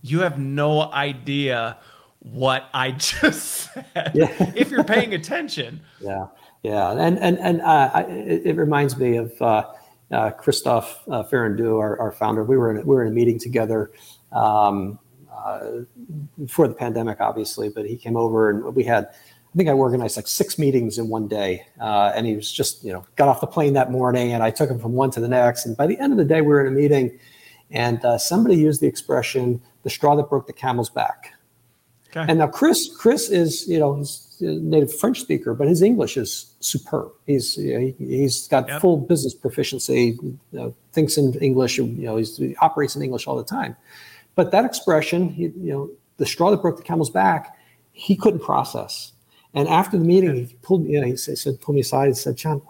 [0.00, 1.78] you have no idea
[2.20, 4.12] what I just said.
[4.14, 4.52] Yeah.
[4.54, 5.80] if you're paying attention.
[6.00, 6.26] Yeah.
[6.62, 9.66] Yeah, and and and uh, I, it, reminds me of uh,
[10.12, 12.44] uh, Christophe uh, Ferrandou, our, our, founder.
[12.44, 13.90] We were in, we were in a meeting together
[14.30, 15.00] um,
[15.34, 15.80] uh,
[16.38, 19.06] before the pandemic, obviously, but he came over and we had.
[19.06, 22.82] I think I organized like six meetings in one day, uh, and he was just
[22.84, 25.20] you know got off the plane that morning, and I took him from one to
[25.20, 25.66] the next.
[25.66, 27.18] And by the end of the day, we were in a meeting,
[27.70, 31.34] and uh, somebody used the expression "the straw that broke the camel's back."
[32.16, 32.24] Okay.
[32.28, 36.54] And now Chris, Chris is you know he's native French speaker, but his English is
[36.60, 37.12] superb.
[37.26, 38.80] He's he, he's got yep.
[38.80, 43.36] full business proficiency, you know, thinks in English, you know, he operates in English all
[43.36, 43.76] the time.
[44.34, 47.56] But that expression, he, you know, the straw that broke the camel's back,
[47.92, 49.12] he couldn't process.
[49.54, 52.16] And after the meeting, he pulled me, you know, he said, pulled me aside and
[52.16, 52.62] said, John,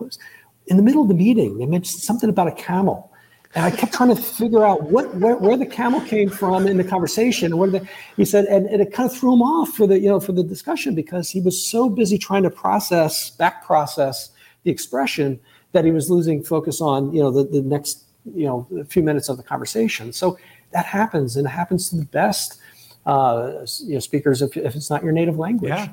[0.67, 3.12] in the middle of the meeting, they mentioned something about a camel
[3.55, 6.79] and I kept trying to figure out what where, where the camel came from in
[6.79, 7.59] the conversation.
[7.59, 7.87] What the,
[8.17, 10.33] he said, and, and, it kind of threw him off for the you know for
[10.33, 14.31] the discussion because he was so busy trying to process back process
[14.65, 15.39] the expression
[15.73, 19.03] that he was losing focus on you know the, the next you know a few
[19.03, 20.13] minutes of the conversation.
[20.13, 20.39] So
[20.73, 22.59] that happens, and it happens to the best
[23.05, 25.69] uh, you know speakers if, if it's not your native language.
[25.69, 25.89] Yeah,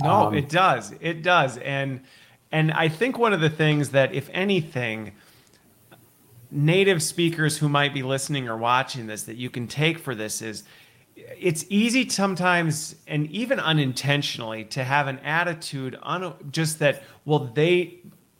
[0.00, 2.02] no, um, it does, it does, and
[2.52, 5.10] and I think one of the things that if anything
[6.50, 10.42] native speakers who might be listening or watching this that you can take for this
[10.42, 10.64] is
[11.16, 17.98] it's easy sometimes and even unintentionally to have an attitude on just that well they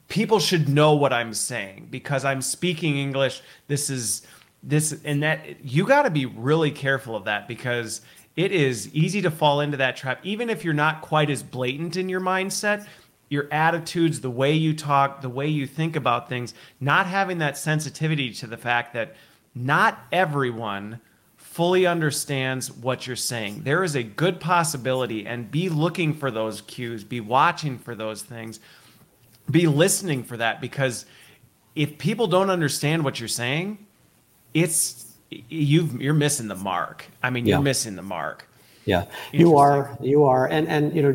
[0.08, 3.42] people should know what i'm saying because i'm speaking english.
[3.68, 4.26] This is
[4.62, 8.02] this and that you got to be really careful of that because
[8.36, 10.20] it is easy to fall into that trap.
[10.22, 12.86] Even if you're not quite as blatant in your mindset
[13.30, 17.56] your attitudes, the way you talk, the way you think about things, not having that
[17.56, 19.14] sensitivity to the fact that
[19.54, 21.00] not everyone
[21.36, 23.62] fully understands what you're saying.
[23.62, 28.22] There is a good possibility, and be looking for those cues, be watching for those
[28.22, 28.60] things,
[29.50, 31.06] be listening for that because
[31.74, 33.86] if people don't understand what you're saying,
[34.54, 35.06] it's
[35.48, 37.06] you you're missing the mark.
[37.22, 38.48] I mean, you're missing the mark.
[38.90, 39.96] Yeah, you are.
[40.00, 40.48] You are.
[40.48, 41.12] And and you know,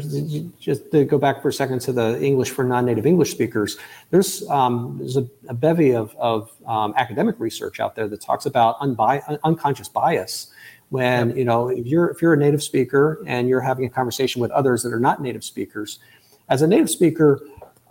[0.60, 3.78] just to go back for a second to the English for non-native English speakers,
[4.12, 8.46] there's um, there's a, a bevy of of um, academic research out there that talks
[8.46, 10.54] about unbi- unconscious bias.
[10.88, 11.38] When yep.
[11.38, 14.52] you know, if you're if you're a native speaker and you're having a conversation with
[14.52, 16.00] others that are not native speakers,
[16.48, 17.42] as a native speaker,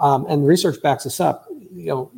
[0.00, 2.10] um, and research backs this up, you know,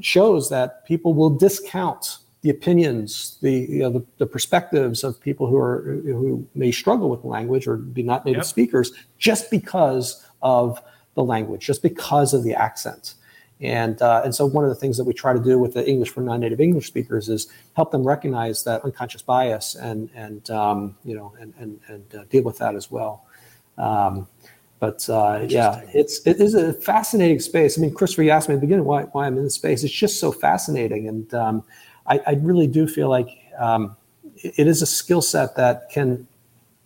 [0.00, 5.46] shows that people will discount the opinions, the you know, the, the, perspectives of people
[5.46, 8.46] who are who may struggle with language or be not native yep.
[8.46, 10.82] speakers, just because of
[11.14, 13.14] the language, just because of the accent.
[13.60, 15.86] And uh, and so one of the things that we try to do with the
[15.86, 20.96] English for non-native English speakers is help them recognize that unconscious bias and and um,
[21.04, 23.26] you know and and and uh, deal with that as well.
[23.76, 24.26] Um,
[24.78, 27.78] but uh, yeah, it's it is a fascinating space.
[27.78, 29.84] I mean, Christopher, you asked me at the beginning why why I'm in this space.
[29.84, 31.62] It's just so fascinating, and um,
[32.10, 33.96] I, I really do feel like um,
[34.36, 36.26] it is a skill set that can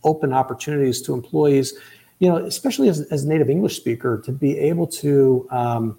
[0.05, 1.73] open opportunities to employees,
[2.19, 5.99] you know, especially as, as a native English speaker, to be able to um,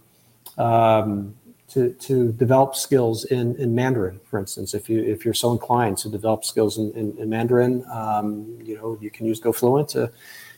[0.57, 1.36] um,
[1.67, 4.73] to, to develop skills in, in Mandarin, for instance.
[4.73, 8.76] If you if you're so inclined to develop skills in, in, in Mandarin, um, you
[8.78, 10.11] know, you can use GoFluent to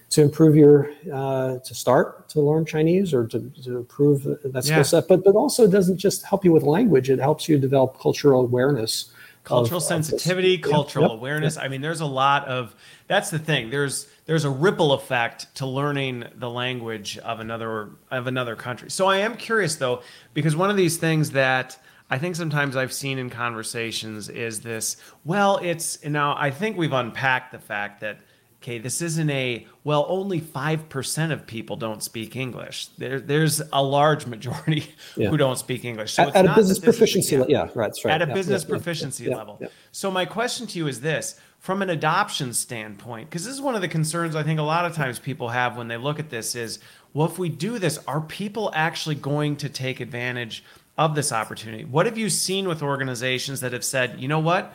[0.10, 4.78] to improve your uh, to start to learn Chinese or to, to improve that skill
[4.78, 4.82] yeah.
[4.84, 5.08] set.
[5.08, 8.42] But but also it doesn't just help you with language; it helps you develop cultural
[8.42, 9.12] awareness,
[9.44, 11.12] cultural of, sensitivity, of cultural yep.
[11.12, 11.56] awareness.
[11.56, 11.66] Yep.
[11.66, 12.76] I mean, there's a lot of
[13.08, 13.70] that's the thing.
[13.70, 18.90] There's there's a ripple effect to learning the language of another of another country.
[18.90, 20.04] So I am curious though,
[20.34, 21.78] because one of these things that
[22.10, 24.96] I think sometimes I've seen in conversations is this.
[25.26, 28.20] Well, it's now I think we've unpacked the fact that
[28.68, 32.88] okay, this isn't a, well, only 5% of people don't speak English.
[32.98, 35.30] There, there's a large majority yeah.
[35.30, 36.14] who don't speak English.
[36.14, 37.52] So at, at a business proficiency level.
[37.52, 38.14] Yeah, right, that's right.
[38.14, 39.62] At a yeah, business yeah, proficiency level.
[39.94, 43.76] So my question to you is this, from an adoption standpoint, because this is one
[43.76, 46.30] of the concerns I think a lot of times people have when they look at
[46.30, 46.80] this is,
[47.14, 50.64] well, if we do this, are people actually going to take advantage
[50.98, 51.86] of this opportunity?
[51.86, 54.74] What have you seen with organizations that have said, you know what?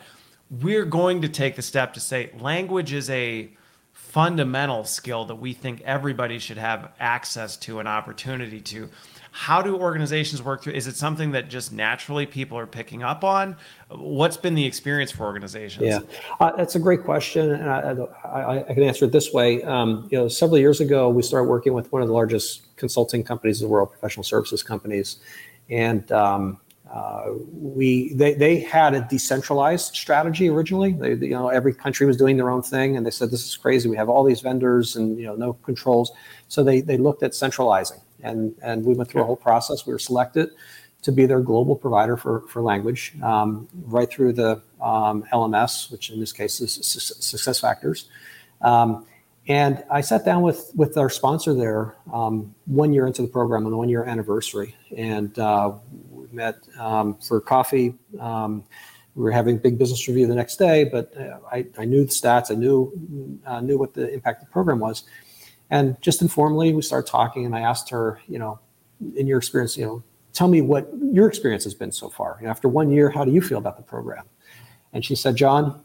[0.49, 3.51] We're going to take the step to say language is a
[4.13, 8.87] fundamental skill that we think everybody should have access to an opportunity to.
[9.31, 13.23] How do organizations work through is it something that just naturally people are picking up
[13.23, 13.57] on?
[13.89, 15.87] What's been the experience for organizations?
[15.87, 16.01] Yeah.
[16.39, 19.63] Uh, that's a great question and I, I, I can answer it this way.
[19.63, 23.23] Um, you know several years ago we started working with one of the largest consulting
[23.23, 25.17] companies in the world professional services companies.
[25.71, 26.59] And um,
[26.93, 30.93] uh, we they, they had a decentralized strategy originally.
[30.93, 33.57] They, you know, every country was doing their own thing, and they said this is
[33.57, 33.89] crazy.
[33.89, 36.11] We have all these vendors and you know no controls.
[36.49, 39.87] So they they looked at centralizing, and and we went through a whole process.
[39.87, 40.51] We were selected
[41.01, 46.11] to be their global provider for for language, um, right through the um, LMS, which
[46.11, 48.07] in this case is Success Factors.
[48.61, 49.07] Um,
[49.47, 53.65] and I sat down with with our sponsor there um, one year into the program
[53.65, 55.73] on the one year anniversary, and uh,
[56.33, 57.95] met um, for coffee.
[58.19, 58.63] Um,
[59.15, 62.11] we were having big business review the next day, but uh, I, I, knew the
[62.11, 62.51] stats.
[62.51, 65.03] I knew uh, knew what the impact of the program was,
[65.69, 67.45] and just informally we started talking.
[67.45, 68.59] And I asked her, you know,
[69.15, 70.03] in your experience, you know,
[70.33, 72.37] tell me what your experience has been so far.
[72.39, 74.25] You know, after one year, how do you feel about the program?
[74.93, 75.83] And she said, John,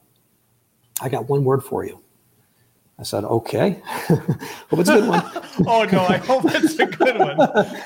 [1.01, 2.03] I got one word for you.
[2.99, 3.81] I said, okay.
[3.85, 5.23] hope it's a good one.
[5.67, 7.37] oh no, I hope it's a good one.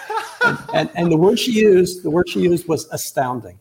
[0.45, 3.59] and, and, and, the word she used, the word she used was astounding.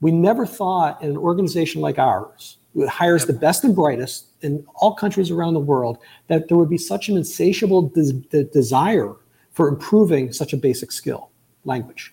[0.00, 4.66] We never thought in an organization like ours, that hires the best and brightest in
[4.76, 5.98] all countries around the world,
[6.28, 9.14] that there would be such an insatiable de- desire
[9.52, 11.30] for improving such a basic skill,
[11.64, 12.12] language.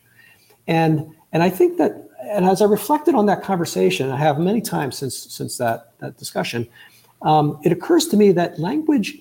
[0.67, 4.61] And and I think that, and as I reflected on that conversation, I have many
[4.61, 6.67] times since since that that discussion,
[7.23, 9.17] um, it occurs to me that language,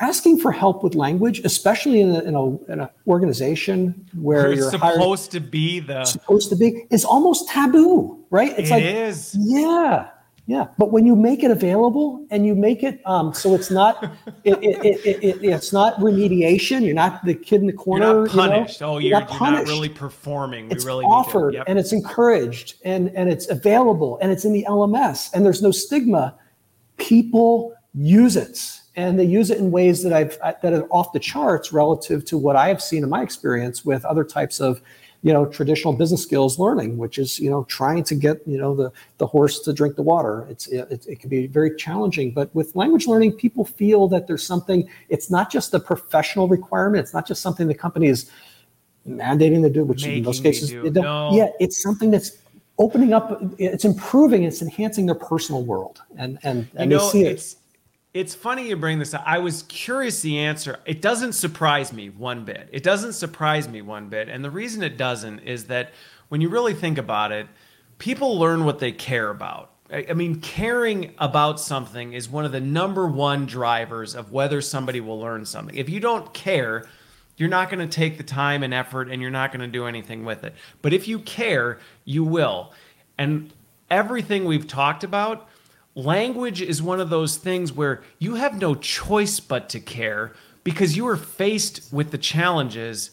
[0.00, 4.54] asking for help with language, especially in, a, in, a, in an organization where you're,
[4.54, 8.52] you're supposed hired, to be the supposed to be, is almost taboo, right?
[8.58, 9.36] It's it like, is.
[9.38, 10.10] Yeah.
[10.48, 14.04] Yeah, but when you make it available and you make it um, so it's not
[14.44, 16.84] it, it, it, it's not remediation.
[16.84, 18.04] You're not the kid in the corner.
[18.06, 18.80] You're not punished.
[18.80, 18.92] You know?
[18.92, 20.68] Oh, you're, you're, not, you're not really performing.
[20.68, 21.64] We it's really offered yep.
[21.66, 25.72] and it's encouraged and and it's available and it's in the LMS and there's no
[25.72, 26.36] stigma
[26.96, 31.20] people use it and they use it in ways that I've that are off the
[31.20, 34.80] charts relative to what I have seen in my experience with other types of
[35.22, 38.74] you know traditional business skills learning which is you know trying to get you know
[38.74, 40.46] the the horse to drink the water.
[40.50, 44.46] It's it, it can be very challenging but with language learning people feel that there's
[44.46, 47.04] something it's not just a professional requirement.
[47.04, 48.30] It's not just something the company is
[49.06, 50.90] mandating to do which Making in most cases do.
[50.90, 51.30] No.
[51.32, 52.38] yeah it's something that's
[52.78, 56.02] opening up it's improving it's enhancing their personal world.
[56.16, 57.58] And and, and you know, they see it's, it
[58.16, 62.08] it's funny you bring this up i was curious the answer it doesn't surprise me
[62.08, 65.92] one bit it doesn't surprise me one bit and the reason it doesn't is that
[66.28, 67.46] when you really think about it
[67.98, 72.60] people learn what they care about I mean, caring about something is one of the
[72.60, 75.76] number one drivers of whether somebody will learn something.
[75.76, 76.88] If you don't care,
[77.36, 79.86] you're not going to take the time and effort and you're not going to do
[79.86, 80.56] anything with it.
[80.82, 82.72] But if you care, you will.
[83.16, 83.52] And
[83.88, 85.48] everything we've talked about,
[85.96, 90.32] language is one of those things where you have no choice but to care
[90.62, 93.10] because you are faced with the challenges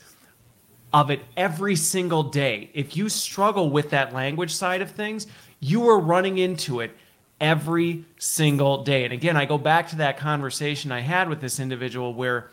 [0.91, 2.69] of it every single day.
[2.73, 5.25] If you struggle with that language side of things,
[5.59, 6.91] you are running into it
[7.39, 9.05] every single day.
[9.05, 12.49] And again, I go back to that conversation I had with this individual where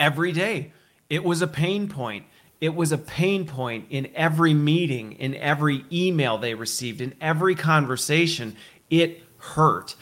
[0.00, 0.72] every day
[1.10, 2.24] it was a pain point.
[2.60, 7.54] It was a pain point in every meeting, in every email they received, in every
[7.54, 8.56] conversation.
[8.90, 9.94] It hurt.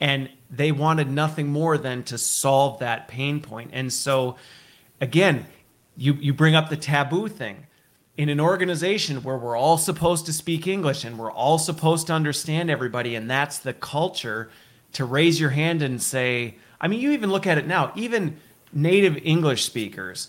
[0.00, 3.70] And they wanted nothing more than to solve that pain point.
[3.72, 4.36] And so,
[5.00, 5.46] again,
[5.96, 7.66] you, you bring up the taboo thing.
[8.16, 12.12] In an organization where we're all supposed to speak English and we're all supposed to
[12.12, 14.50] understand everybody, and that's the culture,
[14.92, 18.38] to raise your hand and say, I mean, you even look at it now, even
[18.72, 20.28] native English speakers.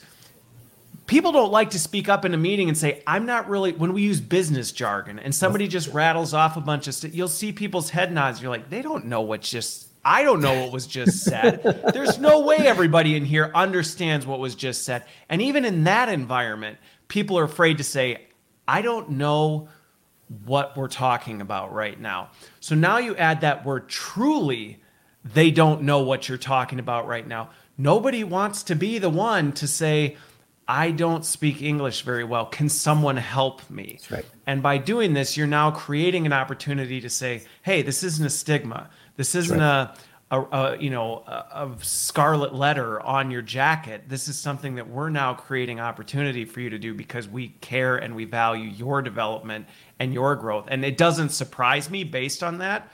[1.08, 3.93] People don't like to speak up in a meeting and say, I'm not really, when
[3.93, 7.52] we use business jargon and somebody just rattles off a bunch of stuff, you'll see
[7.52, 8.41] people's head nods.
[8.41, 11.64] You're like, they don't know what just, I don't know what was just said.
[11.93, 15.04] There's no way everybody in here understands what was just said.
[15.28, 16.78] And even in that environment,
[17.08, 18.28] people are afraid to say,
[18.68, 19.68] I don't know
[20.45, 22.30] what we're talking about right now.
[22.62, 24.82] So now you add that word truly,
[25.26, 27.49] they don't know what you're talking about right now.
[27.78, 30.18] Nobody wants to be the one to say,
[30.68, 32.45] I don't speak English very well.
[32.45, 33.99] Can someone help me?
[34.09, 34.26] Right.
[34.45, 38.30] And by doing this, you're now creating an opportunity to say, hey, this isn't a
[38.30, 38.89] stigma.
[39.18, 39.89] This isn't right.
[39.89, 39.93] a
[40.32, 44.88] a, a, you know a, a, scarlet letter on your jacket this is something that
[44.88, 49.01] we're now creating opportunity for you to do because we care and we value your
[49.01, 49.68] development
[49.99, 52.89] and your growth and it doesn't surprise me based on that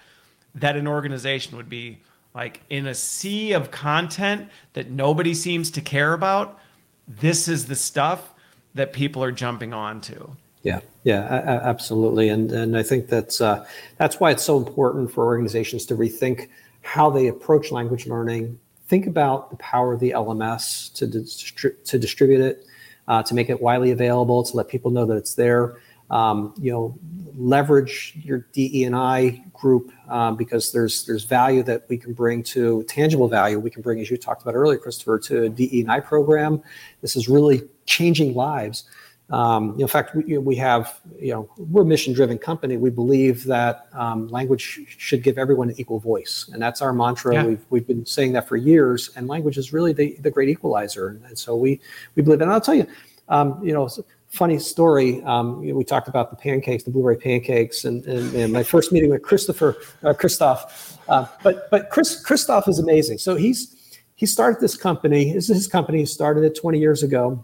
[0.55, 2.01] that an organization would be
[2.33, 6.59] like in a sea of content that nobody seems to care about
[7.07, 8.33] this is the stuff
[8.75, 10.35] that people are jumping onto
[10.67, 11.21] yeah, yeah,
[11.63, 15.95] absolutely, and and I think that's uh, that's why it's so important for organizations to
[15.95, 16.49] rethink
[16.81, 18.59] how they approach language learning.
[18.87, 22.65] Think about the power of the LMS to, distri- to distribute it,
[23.07, 25.77] uh, to make it widely available, to let people know that it's there.
[26.09, 26.97] Um, you know,
[27.37, 32.43] leverage your DE and I group um, because there's there's value that we can bring
[32.43, 35.81] to tangible value we can bring, as you talked about earlier, Christopher, to a DE
[35.81, 36.61] and I program.
[37.01, 38.85] This is really changing lives.
[39.29, 42.77] Um, in fact, we, you know, we have, you know, we're a mission driven company.
[42.77, 46.49] We believe that um, language should give everyone an equal voice.
[46.53, 47.33] And that's our mantra.
[47.33, 47.45] Yeah.
[47.45, 49.09] We've, we've been saying that for years.
[49.15, 51.19] And language is really the, the great equalizer.
[51.25, 51.81] And so we,
[52.15, 52.87] we believe, and I'll tell you,
[53.27, 53.89] um, you know,
[54.29, 55.23] funny story.
[55.23, 58.63] Um, you know, we talked about the pancakes, the blueberry pancakes, and, and, and my
[58.63, 60.97] first meeting with Christopher, uh, Christophe.
[61.07, 63.17] Uh, but but Chris Christophe is amazing.
[63.17, 63.75] So he's
[64.15, 65.33] he started this company.
[65.33, 65.99] This is his company.
[65.99, 67.43] He started it 20 years ago,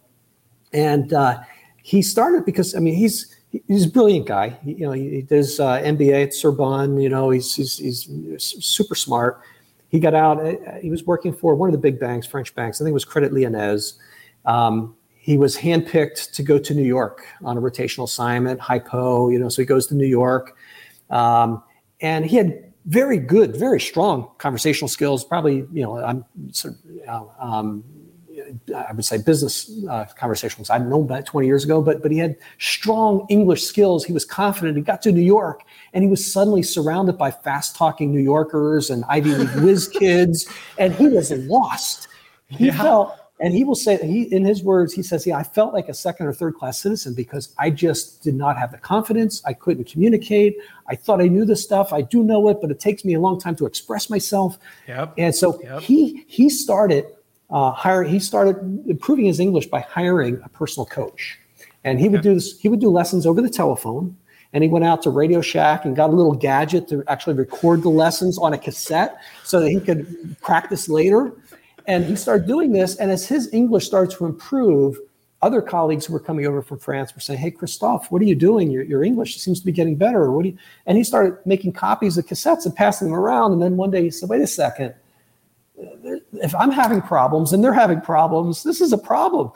[0.73, 1.39] and uh,
[1.81, 3.33] he started because I mean he's
[3.67, 4.49] he's a brilliant guy.
[4.63, 6.99] He, you know, he, he does uh, MBA at Sorbonne.
[6.99, 8.09] You know, he's, he's, he's
[8.65, 9.41] super smart.
[9.89, 10.39] He got out.
[10.39, 12.81] Uh, he was working for one of the big banks, French banks.
[12.81, 13.93] I think it was Credit Lyonnais.
[14.45, 19.29] Um, he was handpicked to go to New York on a rotational assignment, hypo.
[19.29, 20.57] You know, so he goes to New York,
[21.09, 21.63] um,
[22.01, 25.23] and he had very good, very strong conversational skills.
[25.23, 26.75] Probably, you know, I'm sort
[27.07, 27.85] of, uh, um,
[28.75, 30.69] I would say business uh, conversations.
[30.69, 34.03] I know about 20 years ago, but but he had strong English skills.
[34.03, 34.75] He was confident.
[34.75, 35.61] He got to New York,
[35.93, 40.49] and he was suddenly surrounded by fast talking New Yorkers and Ivy League whiz kids,
[40.77, 42.09] and he was lost.
[42.49, 42.77] He yeah.
[42.77, 45.89] felt, and he will say he, in his words, he says, "Yeah, I felt like
[45.89, 49.43] a second or third class citizen because I just did not have the confidence.
[49.45, 50.57] I couldn't communicate.
[50.87, 51.91] I thought I knew this stuff.
[51.93, 55.13] I do know it, but it takes me a long time to express myself." Yep.
[55.17, 55.81] And so yep.
[55.81, 57.05] he he started
[57.53, 61.39] uh, hire, he started improving his English by hiring a personal coach.
[61.83, 64.17] And he would do this, he would do lessons over the telephone.
[64.53, 67.81] And he went out to Radio Shack and got a little gadget to actually record
[67.81, 71.33] the lessons on a cassette so that he could practice later.
[71.87, 72.95] And he started doing this.
[72.97, 74.97] And as his English started to improve,
[75.41, 78.35] other colleagues who were coming over from France were saying, Hey, Christophe, what are you
[78.35, 78.71] doing?
[78.71, 80.31] Your, your English seems to be getting better.
[80.31, 80.57] What do you?
[80.85, 83.51] And he started making copies of cassettes and passing them around.
[83.51, 84.95] And then one day he said, Wait a second
[85.75, 89.51] if I'm having problems and they're having problems, this is a problem.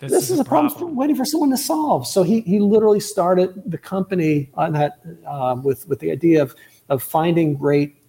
[0.00, 2.06] This, this is, is, a problem, problem waiting for someone to solve.
[2.06, 6.56] So he he literally started the company on that uh, with with the idea of
[6.88, 8.01] of finding great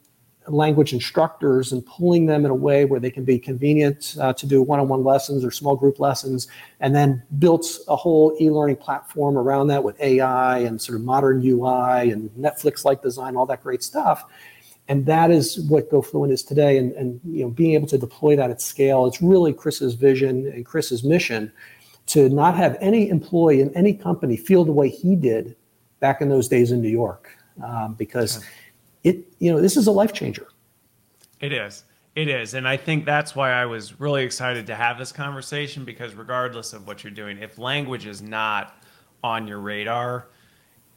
[0.47, 4.45] language instructors and pulling them in a way where they can be convenient uh, to
[4.45, 6.47] do one-on-one lessons or small group lessons
[6.79, 11.45] and then built a whole e-learning platform around that with ai and sort of modern
[11.45, 14.25] ui and netflix like design all that great stuff
[14.87, 16.77] and that is what GoFluent is today.
[16.77, 20.47] And, and you know, being able to deploy that at scale, it's really Chris's vision
[20.53, 21.51] and Chris's mission
[22.07, 25.55] to not have any employee in any company feel the way he did
[25.99, 27.29] back in those days in New York,
[27.63, 28.43] um, because
[29.03, 30.47] it, you know, this is a life changer.
[31.39, 31.83] It is.
[32.15, 32.53] It is.
[32.53, 36.73] And I think that's why I was really excited to have this conversation because regardless
[36.73, 38.77] of what you're doing, if language is not
[39.23, 40.27] on your radar,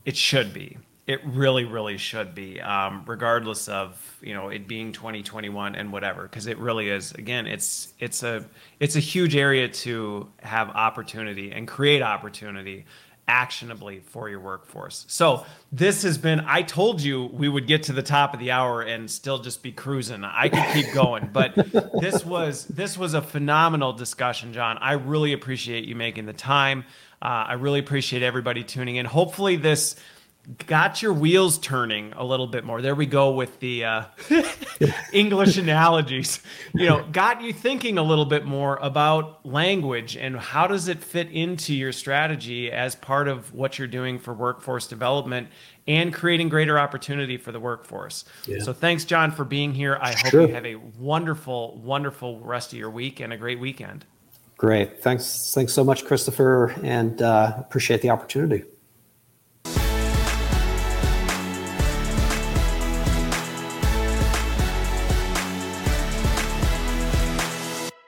[0.04, 0.76] it should be.
[1.06, 6.24] It really, really should be, um, regardless of you know it being 2021 and whatever,
[6.24, 7.12] because it really is.
[7.12, 8.44] Again, it's it's a
[8.80, 12.86] it's a huge area to have opportunity and create opportunity
[13.28, 15.04] actionably for your workforce.
[15.08, 16.40] So this has been.
[16.40, 19.62] I told you we would get to the top of the hour and still just
[19.62, 20.24] be cruising.
[20.24, 21.54] I could keep going, but
[22.00, 24.78] this was this was a phenomenal discussion, John.
[24.78, 26.84] I really appreciate you making the time.
[27.20, 29.06] Uh, I really appreciate everybody tuning in.
[29.06, 29.96] Hopefully this
[30.66, 32.80] got your wheels turning a little bit more.
[32.80, 34.04] There we go with the uh,
[35.12, 36.40] English analogies.
[36.72, 41.02] You know, got you thinking a little bit more about language and how does it
[41.02, 45.48] fit into your strategy as part of what you're doing for workforce development
[45.88, 48.24] and creating greater opportunity for the workforce.
[48.46, 48.60] Yeah.
[48.60, 49.98] So thanks, John, for being here.
[50.00, 54.04] I hope you have a wonderful, wonderful rest of your week and a great weekend.
[54.56, 55.02] Great.
[55.02, 55.52] Thanks.
[55.54, 58.64] Thanks so much, Christopher, and uh, appreciate the opportunity.